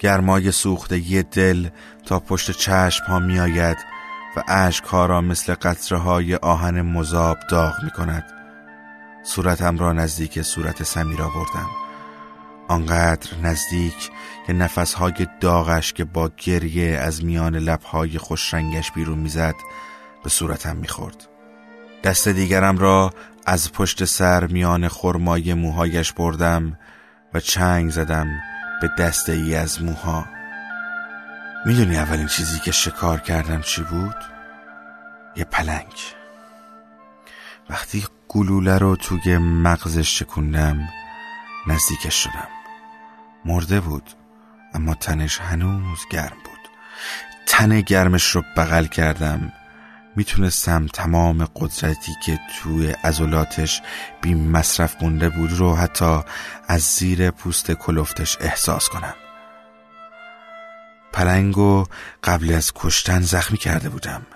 گرمای 0.00 0.52
سوختگی 0.52 1.22
دل 1.22 1.68
تا 2.06 2.20
پشت 2.20 2.50
چشم 2.50 3.04
ها 3.04 3.18
میآید 3.18 3.76
و 4.36 4.40
عشق 4.48 4.86
ها 4.86 5.06
را 5.06 5.20
مثل 5.20 5.54
قطره 5.54 5.98
های 5.98 6.34
آهن 6.34 6.82
مذاب 6.82 7.38
داغ 7.50 7.74
می 7.84 7.90
کند 7.90 8.24
صورتم 9.24 9.78
را 9.78 9.92
نزدیک 9.92 10.42
صورت 10.42 10.82
سمیر 10.82 11.22
آوردم. 11.22 11.70
آنقدر 12.68 13.30
نزدیک 13.42 14.10
که 14.46 14.52
نفسهای 14.52 15.26
داغش 15.40 15.92
که 15.92 16.04
با 16.04 16.30
گریه 16.36 16.98
از 16.98 17.24
میان 17.24 17.56
لبهای 17.56 18.18
خوشرنگش 18.18 18.92
بیرون 18.92 19.18
می‌زد 19.18 19.54
به 20.26 20.30
صورتم 20.30 20.76
می‌خورد. 20.76 21.28
دست 22.04 22.28
دیگرم 22.28 22.78
را 22.78 23.14
از 23.46 23.72
پشت 23.72 24.04
سر 24.04 24.46
میان 24.46 24.88
خرمای 24.88 25.54
موهایش 25.54 26.12
بردم 26.12 26.78
و 27.34 27.40
چنگ 27.40 27.90
زدم 27.90 28.26
به 28.82 28.90
دسته 28.98 29.32
ای 29.32 29.54
از 29.54 29.82
موها. 29.82 30.26
می‌دونی 31.66 31.96
اولین 31.96 32.26
چیزی 32.26 32.58
که 32.58 32.72
شکار 32.72 33.20
کردم 33.20 33.60
چی 33.60 33.82
بود؟ 33.82 34.16
یه 35.36 35.44
پلنگ. 35.44 35.94
وقتی 37.70 38.04
گلوله 38.28 38.78
رو 38.78 38.96
توی 38.96 39.38
مغزش 39.38 40.18
شکوندم 40.18 40.88
نزدیکش 41.66 42.14
شدم. 42.14 42.48
مرده 43.44 43.80
بود 43.80 44.10
اما 44.74 44.94
تنش 44.94 45.40
هنوز 45.40 45.98
گرم 46.10 46.36
بود. 46.44 46.70
تن 47.46 47.80
گرمش 47.80 48.30
رو 48.30 48.42
بغل 48.56 48.86
کردم. 48.86 49.52
می‌تونستم 50.16 50.86
تمام 50.86 51.44
قدرتی 51.44 52.12
که 52.24 52.38
توی 52.58 52.94
ازولاتش 53.02 53.82
بی 54.20 54.34
مصرف 54.34 55.02
مونده 55.02 55.28
بود 55.28 55.52
رو 55.52 55.74
حتی 55.74 56.20
از 56.68 56.82
زیر 56.82 57.30
پوست 57.30 57.72
کلفتش 57.72 58.36
احساس 58.40 58.88
کنم. 58.88 59.14
پلنگو 61.12 61.86
قبل 62.24 62.52
از 62.52 62.72
کشتن 62.74 63.20
زخمی 63.20 63.58
کرده 63.58 63.88
بودم. 63.88 64.26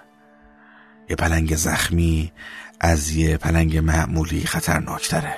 یه 1.11 1.17
پلنگ 1.17 1.57
زخمی 1.57 2.33
از 2.81 3.11
یه 3.11 3.37
پلنگ 3.37 3.79
معمولی 3.79 4.47
خطرناکتره. 4.47 5.37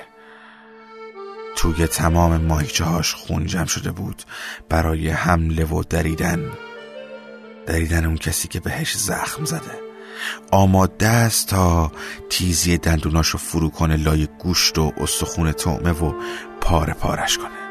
توی 1.55 1.87
تمام 1.87 2.37
ماهیچه 2.37 2.85
خون 2.85 3.45
جمع 3.45 3.65
شده 3.65 3.91
بود 3.91 4.23
برای 4.69 5.09
حمله 5.09 5.65
و 5.65 5.83
دریدن. 5.83 6.51
دریدن 7.65 8.05
اون 8.05 8.17
کسی 8.17 8.47
که 8.47 8.59
بهش 8.59 8.97
زخم 8.97 9.45
زده. 9.45 9.82
آماده 10.51 11.07
است 11.07 11.47
تا 11.47 11.91
تیزی 12.29 12.77
دندوناشو 12.77 13.37
فرو 13.37 13.69
کنه 13.69 13.97
لای 13.97 14.27
گوشت 14.39 14.77
و 14.77 14.93
استخون 14.97 15.51
تعمه 15.51 15.91
و 15.91 16.13
پاره 16.61 16.93
پارش 16.93 17.37
کنه. 17.37 17.63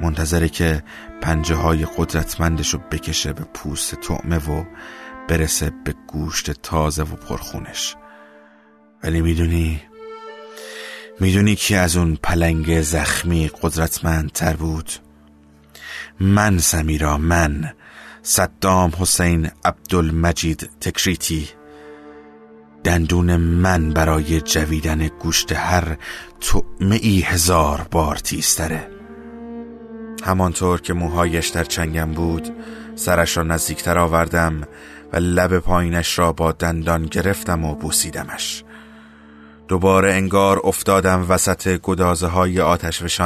منتظره 0.00 0.48
که 0.48 0.82
پنجه 1.22 1.54
های 1.54 1.86
قدرتمندش 1.96 2.74
رو 2.74 2.80
بکشه 2.90 3.32
به 3.32 3.44
پوست 3.54 3.94
تعمه 3.94 4.38
و 4.38 4.64
برسه 5.28 5.72
به 5.84 5.94
گوشت 6.06 6.50
تازه 6.50 7.02
و 7.02 7.16
پرخونش. 7.16 7.96
ولی 9.02 9.20
می‌دونی 9.20 9.82
می‌دونی 11.20 11.56
که 11.56 11.76
از 11.76 11.96
اون 11.96 12.16
پلنگ 12.22 12.80
زخمی 12.80 13.50
قدرتمندتر 13.62 14.56
بود؟ 14.56 14.90
من 16.20 16.58
سمیرا 16.58 17.18
من. 17.18 17.72
صدام 18.28 18.92
حسین 18.98 19.50
عبدالمجید 19.64 20.70
تکریتی. 20.80 21.48
دندون 22.84 23.36
من 23.36 23.92
برای 23.92 24.40
جویدن 24.40 25.08
گوشت 25.08 25.52
هر 25.52 25.96
تعمه 26.40 26.98
ای 27.02 27.20
هزار 27.20 27.86
بار 27.90 28.16
تیزتره. 28.16 28.90
همانطور 30.24 30.80
که 30.80 30.92
موهایش 30.92 31.48
در 31.48 31.64
چنگم 31.64 32.12
بود 32.12 32.48
سرش 32.94 33.36
را 33.36 33.42
نزدیکتر 33.42 33.98
آوردم 33.98 34.62
و 35.12 35.16
لب 35.16 35.58
پایینش 35.58 36.18
را 36.18 36.32
با 36.32 36.52
دندان 36.52 37.06
گرفتم 37.06 37.64
و 37.64 37.74
بوسیدمش. 37.74 38.64
دوباره 39.68 40.12
انگار 40.12 40.60
افتادم 40.64 41.26
وسط 41.28 41.68
گدازه 41.68 42.26
های 42.26 42.60
آتش 42.60 43.20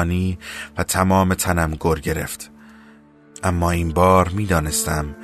و 0.78 0.82
تمام 0.82 1.34
تنم 1.34 1.76
گر 1.80 1.94
گرفت. 1.94 2.49
اما 3.42 3.70
این 3.70 3.88
بار 3.88 4.28
می‌دانستم 4.28 5.16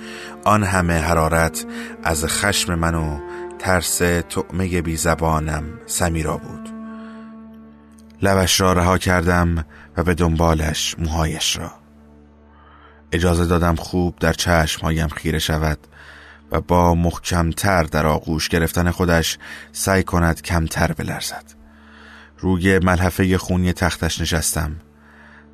آن 0.44 0.64
همه 0.64 0.98
حرارت 0.98 1.66
از 2.02 2.24
خشم 2.24 2.74
من 2.74 2.94
و 2.94 3.20
ترس 3.58 3.98
تعمه 4.28 4.82
بی 4.82 4.96
زبانم 4.96 5.64
سمیرا 5.86 6.36
بود. 6.36 6.68
لبش 8.22 8.60
را 8.60 8.72
رها 8.72 8.98
کردم 8.98 9.64
و 9.96 10.02
به 10.02 10.14
دنبالش 10.14 10.94
موهایش 10.98 11.56
را. 11.56 11.72
اجازه 13.12 13.46
دادم 13.46 13.74
خوب 13.74 14.16
در 14.18 14.32
چشمهایم 14.32 15.08
خیره 15.08 15.38
شود 15.38 15.78
و 16.52 16.60
با 16.60 16.94
محکمتر 16.94 17.82
در 17.82 18.06
آغوش 18.06 18.48
گرفتن 18.48 18.90
خودش 18.90 19.38
سعی 19.72 20.02
کند 20.02 20.42
کمتر 20.42 20.92
بلرزد. 20.92 21.44
روی 22.38 22.78
ملحفه 22.78 23.38
خونی 23.38 23.72
تختش 23.72 24.20
نشستم. 24.20 24.76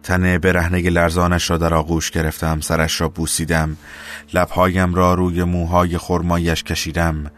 تن 0.03 0.39
برهنه 0.39 0.91
لرزانش 0.91 1.51
را 1.51 1.59
در 1.59 1.75
آغوش 1.75 2.11
گرفتم 2.11 2.61
سرش 2.61 3.01
را 3.01 3.09
بوسیدم 3.09 3.77
لبهایم 4.35 4.95
را 4.95 5.15
روی 5.15 5.45
موهای 5.45 5.99
خرمایش 5.99 6.63
کشیدم 6.63 7.31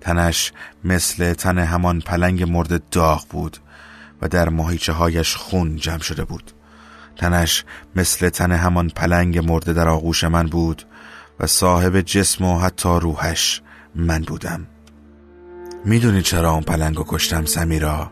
تنش 0.00 0.52
مثل 0.84 1.32
تن 1.32 1.58
همان 1.58 2.00
پلنگ 2.00 2.42
مرد 2.42 2.88
داغ 2.88 3.24
بود 3.30 3.58
و 4.22 4.28
در 4.28 4.48
ماهیچه 4.48 4.92
هایش 4.92 5.36
خون 5.36 5.76
جمع 5.76 5.98
شده 5.98 6.24
بود. 6.24 6.52
تنش 7.16 7.64
مثل 7.96 8.28
تن 8.28 8.52
همان 8.52 8.88
پلنگ 8.88 9.38
مرده 9.38 9.72
در 9.72 9.88
آغوش 9.88 10.24
من 10.24 10.46
بود 10.46 10.82
و 11.40 11.46
صاحب 11.46 12.00
جسم 12.00 12.44
و 12.44 12.58
حتی 12.58 12.88
روحش 12.88 13.62
من 13.94 14.22
بودم. 14.22 14.66
می‌دونی 15.84 16.22
چرا 16.22 16.50
اون 16.50 16.62
پلنگ 16.62 16.96
رو 16.96 17.04
کشتم 17.08 17.44
سمیرا؟ 17.44 18.10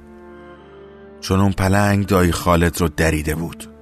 چون 1.20 1.40
اون 1.40 1.52
پلنگ 1.52 2.06
دایی 2.06 2.32
خالد 2.32 2.80
رو 2.80 2.88
دریده 2.88 3.34
بود. 3.34 3.75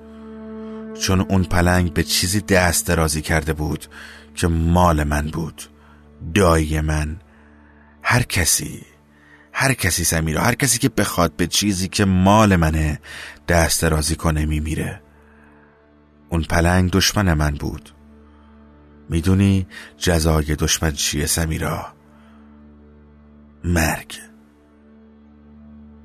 چون 1.00 1.20
اون 1.20 1.44
پلنگ 1.44 1.92
به 1.92 2.02
چیزی 2.02 2.40
دست 2.40 2.86
درازی 2.86 3.22
کرده 3.22 3.52
بود 3.52 3.86
که 4.34 4.46
مال 4.46 5.04
من 5.04 5.26
بود 5.26 5.62
دایی 6.34 6.80
من. 6.80 7.16
هر 8.02 8.22
کسی 8.22 8.82
هر 9.52 9.74
کسی 9.74 10.04
سمیرا 10.04 10.42
هر 10.42 10.54
کسی 10.54 10.78
که 10.78 10.88
بخواد 10.88 11.36
به 11.36 11.46
چیزی 11.46 11.88
که 11.88 12.04
مال 12.04 12.56
منه 12.56 13.00
دست 13.48 13.82
درازی 13.82 14.16
کنه 14.16 14.46
میمیره. 14.46 15.02
اون 16.28 16.42
پلنگ 16.42 16.90
دشمن 16.90 17.34
من 17.34 17.50
بود. 17.50 17.90
می‌دونی 19.08 19.66
جزای 19.98 20.56
دشمن 20.56 20.90
چیه 20.90 21.26
سمیرا 21.26 21.86
مرگ. 23.64 24.18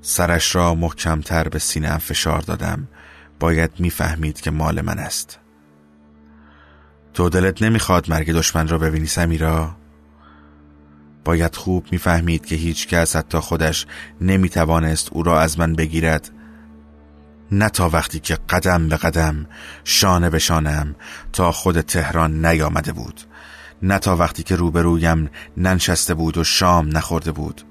سرش 0.01 0.55
را 0.55 0.75
محکمتر 0.75 1.49
به 1.49 1.59
سینه 1.59 1.97
فشار 1.97 2.41
دادم. 2.41 2.87
باید 3.39 3.71
می‌فهمید 3.79 4.41
که 4.41 4.51
مال 4.51 4.81
من 4.81 4.99
است. 4.99 5.39
تو 7.13 7.29
دلت 7.29 7.61
نمی‌خواد 7.61 8.09
مرگ 8.09 8.31
دشمن 8.31 8.67
را 8.67 8.77
ببینی 8.77 9.07
سمیرا؟ 9.07 9.75
باید 11.25 11.55
خوب 11.55 11.85
می‌فهمید 11.91 12.45
که 12.45 12.55
هیچ 12.55 12.87
کس 12.87 13.15
حتی 13.15 13.37
خودش 13.37 13.85
نمی‌توانست 14.21 15.09
او 15.11 15.23
را 15.23 15.41
از 15.41 15.59
من 15.59 15.73
بگیرد. 15.73 16.31
نه 17.51 17.69
تا 17.69 17.89
وقتی 17.89 18.19
که 18.19 18.37
قدم 18.49 18.89
به 18.89 18.97
قدم 18.97 19.47
شانه 19.83 20.29
به 20.29 20.39
شانم 20.39 20.95
تا 21.33 21.51
خود 21.51 21.81
تهران 21.81 22.45
نیامده 22.45 22.91
بود. 22.91 23.21
نه 23.81 23.99
تا 23.99 24.15
وقتی 24.15 24.43
که 24.43 24.55
روبرویم 24.55 25.29
ننشسته 25.57 26.13
بود 26.13 26.37
و 26.37 26.43
شام 26.43 26.97
نخورده 26.97 27.31
بود. 27.31 27.61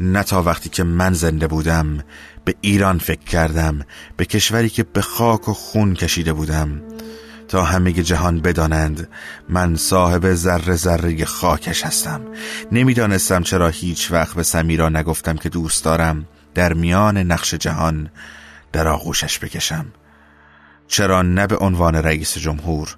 نه 0.00 0.22
تا 0.22 0.42
وقتی 0.42 0.68
که 0.68 0.84
من 0.84 1.12
زنده 1.12 1.46
بودم 1.46 1.98
به 2.44 2.54
ایران 2.60 2.98
فکر 2.98 3.24
کردم 3.24 3.80
به 4.16 4.24
کشوری 4.24 4.68
که 4.68 4.82
به 4.82 5.02
خاک 5.02 5.48
و 5.48 5.52
خون 5.52 5.94
کشیده 5.94 6.32
بودم. 6.32 6.82
تا 7.48 7.64
همه 7.64 7.92
جهان 7.92 8.40
بدانند 8.40 9.08
من 9.48 9.76
صاحب 9.76 10.34
ذره 10.34 10.76
ذره 10.76 11.24
خاکش 11.24 11.82
هستم. 11.82 12.20
نمی‌دانستم 12.72 13.42
چرا 13.42 13.68
هیچ 13.68 14.12
وقت 14.12 14.36
به 14.36 14.42
سمیرا 14.42 14.88
نگفتم 14.88 15.36
که 15.36 15.48
دوست 15.48 15.84
دارم 15.84 16.26
در 16.54 16.72
میان 16.72 17.18
نقش 17.18 17.54
جهان 17.54 18.10
در 18.72 18.88
آغوشش 18.88 19.38
بکشم. 19.38 19.86
چرا 20.88 21.22
نه 21.22 21.46
به 21.46 21.56
عنوان 21.56 21.94
رئیس 21.94 22.38
جمهور 22.38 22.96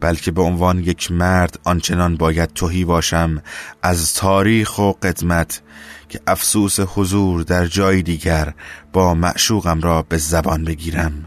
بلکه 0.00 0.30
به 0.30 0.42
عنوان 0.42 0.78
یک 0.78 1.12
مرد 1.12 1.58
آنچنان 1.64 2.16
باید 2.16 2.52
توهی 2.52 2.84
باشم 2.84 3.42
از 3.82 4.14
تاریخ 4.14 4.78
و 4.78 4.92
قدمت 4.92 5.62
که 6.08 6.20
افسوس 6.26 6.80
حضور 6.80 7.42
در 7.42 7.66
جای 7.66 8.02
دیگر 8.02 8.54
با 8.92 9.14
معشوقم 9.14 9.80
را 9.80 10.02
به 10.02 10.16
زبان 10.16 10.64
بگیرم. 10.64 11.24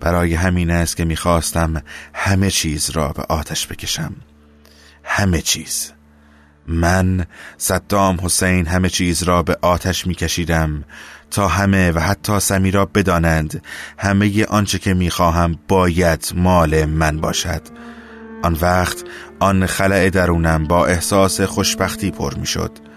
برای 0.00 0.34
همین 0.34 0.70
است 0.70 0.96
که 0.96 1.04
می‌خواستم 1.04 1.82
همه 2.14 2.50
چیز 2.50 2.90
را 2.90 3.08
به 3.08 3.22
آتش 3.22 3.66
بکشم. 3.66 4.12
همه 5.04 5.40
چیز. 5.40 5.92
من 6.66 7.26
صدام 7.56 8.18
حسین 8.22 8.66
همه 8.66 8.88
چیز 8.88 9.22
را 9.22 9.42
به 9.42 9.58
آتش 9.62 10.06
میکشیدم 10.06 10.84
تا 11.30 11.48
همه 11.48 11.90
و 11.90 12.00
حتی 12.00 12.40
سمیرا 12.40 12.86
بدانند 12.86 13.64
همه 13.98 14.44
آنچه 14.44 14.78
که 14.78 14.94
می‌خواهم 14.94 15.58
باید 15.68 16.32
مال 16.34 16.84
من 16.84 17.20
باشد. 17.20 17.62
آن 18.42 18.58
وقت 18.60 19.04
آن 19.40 19.66
خلع 19.66 20.10
درونم 20.10 20.64
با 20.64 20.86
احساس 20.86 21.40
خوشبختی 21.40 22.10
پر 22.10 22.34
می‌شد. 22.34 22.89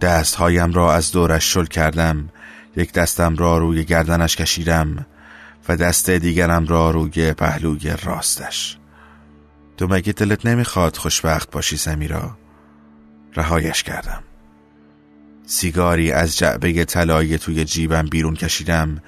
دستهایم 0.00 0.72
را 0.72 0.94
از 0.94 1.12
دورش 1.12 1.52
شل 1.52 1.64
کردم 1.64 2.28
یک 2.76 2.92
دستم 2.92 3.36
را 3.36 3.58
روی 3.58 3.84
گردنش 3.84 4.36
کشیدم 4.36 5.06
و 5.68 5.76
دست 5.76 6.10
دیگرم 6.10 6.66
را 6.66 6.90
روی 6.90 7.32
پهلوی 7.32 7.94
راستش. 8.04 8.78
تو 9.76 9.86
مگه 9.86 10.12
دلت 10.12 10.46
نمی‌خواد 10.46 10.96
خوشبخت 10.96 11.50
باشی 11.50 11.76
سمیرا؟ 11.76 12.38
رهایش 13.36 13.82
کردم. 13.82 14.22
سیگاری 15.46 16.12
از 16.12 16.38
جعبه 16.38 16.84
طلایی 16.84 17.38
توی 17.38 17.64
جیبم 17.64 18.06
بیرون 18.06 18.34
کشیدم 18.34 19.02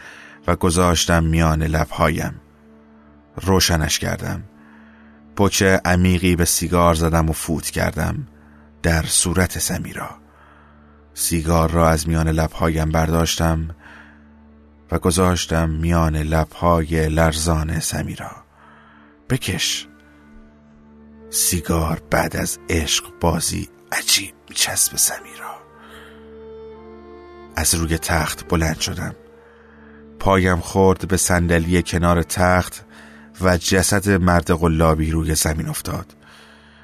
و 0.46 0.56
گذاشتم 0.56 1.24
میان 1.24 1.62
لبهایم. 1.62 2.40
روشنش 3.36 3.98
کردم. 3.98 4.42
پچ 5.36 5.62
عمیقی 5.62 6.36
به 6.36 6.44
سیگار 6.44 6.94
زدم 6.94 7.30
و 7.30 7.32
فوت 7.32 7.70
کردم 7.70 8.26
در 8.82 9.02
صورت 9.02 9.58
سمیرا. 9.58 10.17
سیگار 11.20 11.70
را 11.70 11.88
از 11.88 12.08
میان 12.08 12.28
لبهایم 12.28 12.90
برداشتم 12.90 13.68
و 14.90 14.98
گذاشتم 14.98 15.68
میان 15.68 16.16
لبهای 16.16 17.08
لرزان 17.08 17.80
سمیرا 17.80 18.30
بکش. 19.28 19.88
سیگار 21.30 22.02
بعد 22.10 22.36
از 22.36 22.58
عشق 22.68 23.04
بازی 23.20 23.68
عجیب 23.92 24.34
میچسب 24.48 24.96
سمیرا 24.96 25.56
از 27.56 27.74
روی 27.74 27.98
تخت 27.98 28.48
بلند 28.48 28.80
شدم. 28.80 29.14
پایم 30.18 30.60
خورد 30.60 31.08
به 31.08 31.16
صندلی 31.16 31.82
کنار 31.82 32.22
تخت 32.22 32.84
و 33.40 33.56
جسد 33.56 34.10
مرد 34.10 34.50
قلابی 34.50 35.10
روی 35.10 35.34
زمین 35.34 35.68
افتاد. 35.68 36.16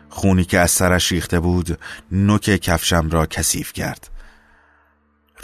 خونی 0.09 0.45
که 0.45 0.59
از 0.59 0.71
سرش 0.71 1.13
ریخته 1.13 1.41
بود 1.41 1.79
نوک 2.13 2.43
کفشم 2.43 3.11
را 3.11 3.27
کثیف 3.27 3.73
کرد. 3.73 4.14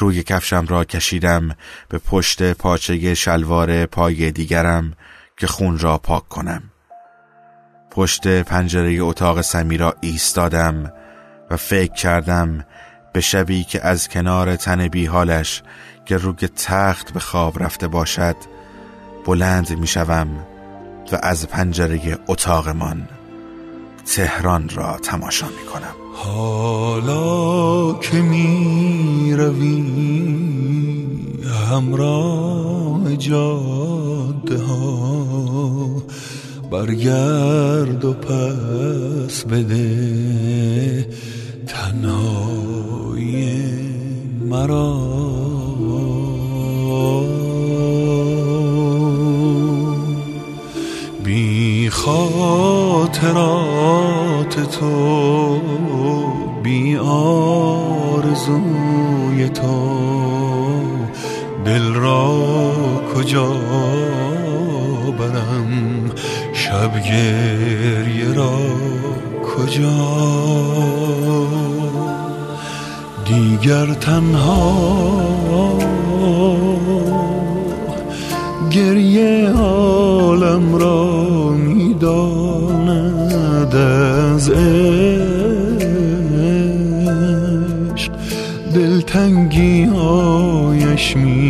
روی 0.01 0.23
کفشم 0.23 0.67
را 0.69 0.85
کشیدم 0.85 1.57
به 1.89 1.99
پشت 1.99 2.53
پاچه 2.53 3.15
شلوار 3.15 3.87
پای 3.87 4.31
دیگرم 4.31 4.93
که 5.37 5.47
خون 5.47 5.79
را 5.79 5.99
پاک 5.99 6.29
کنم. 6.29 6.63
پشت 7.91 8.27
پنجره 8.27 8.99
اتاق 9.01 9.41
سمیرا 9.41 9.95
ایستادم 10.01 10.93
و 11.51 11.57
فکر 11.57 11.93
کردم 11.93 12.65
به 13.13 13.21
شبی 13.21 13.65
که 13.65 13.87
از 13.87 14.09
کنار 14.09 14.57
تن 14.57 14.89
بیحالش 14.89 15.63
که 16.05 16.17
روی 16.17 16.49
تخت 16.49 17.13
به 17.13 17.21
خواب 17.21 17.63
رفته 17.63 17.89
باشد 17.89 18.37
بلند 19.27 19.79
می‌شوم 19.79 20.47
و 21.13 21.19
از 21.23 21.49
پنجره 21.49 22.19
اتاقمان 22.27 23.09
تهران 24.07 24.69
را 24.69 24.99
تماشا 25.03 25.47
می 25.47 25.67
کنم 25.73 25.95
حالا 26.15 27.93
که 27.93 28.17
می 28.17 29.35
روی 29.37 31.01
همراه 31.71 33.17
جاده 33.17 34.59
ها 34.59 36.03
برگرد 36.71 38.05
و 38.05 38.13
پس 38.13 39.45
بده 39.45 41.07
تنهای 41.67 43.61
مرا. 44.41 45.21
بی 51.25 51.91
خاطرات 53.21 54.55
تو 54.79 55.61
بی 56.63 56.97
آرزوی 56.97 58.49
تو. 59.49 59.91
دل 61.65 61.95
را 61.95 62.43
کجا 63.15 63.53
برم؟ 65.19 66.11
شب 66.53 67.03
گریه 67.03 68.35
را 68.35 68.59
کجا؟ 69.43 69.91
دیگر 73.25 73.95
تنها 73.95 75.01
گریه 78.71 79.51
عالم 79.51 80.75
را 80.75 81.51
می‌داند 81.51 82.95
از 83.75 84.51
عشق. 84.51 84.91
دلتنگی 88.75 89.85
هایش 89.85 91.17
میماند 91.17 91.50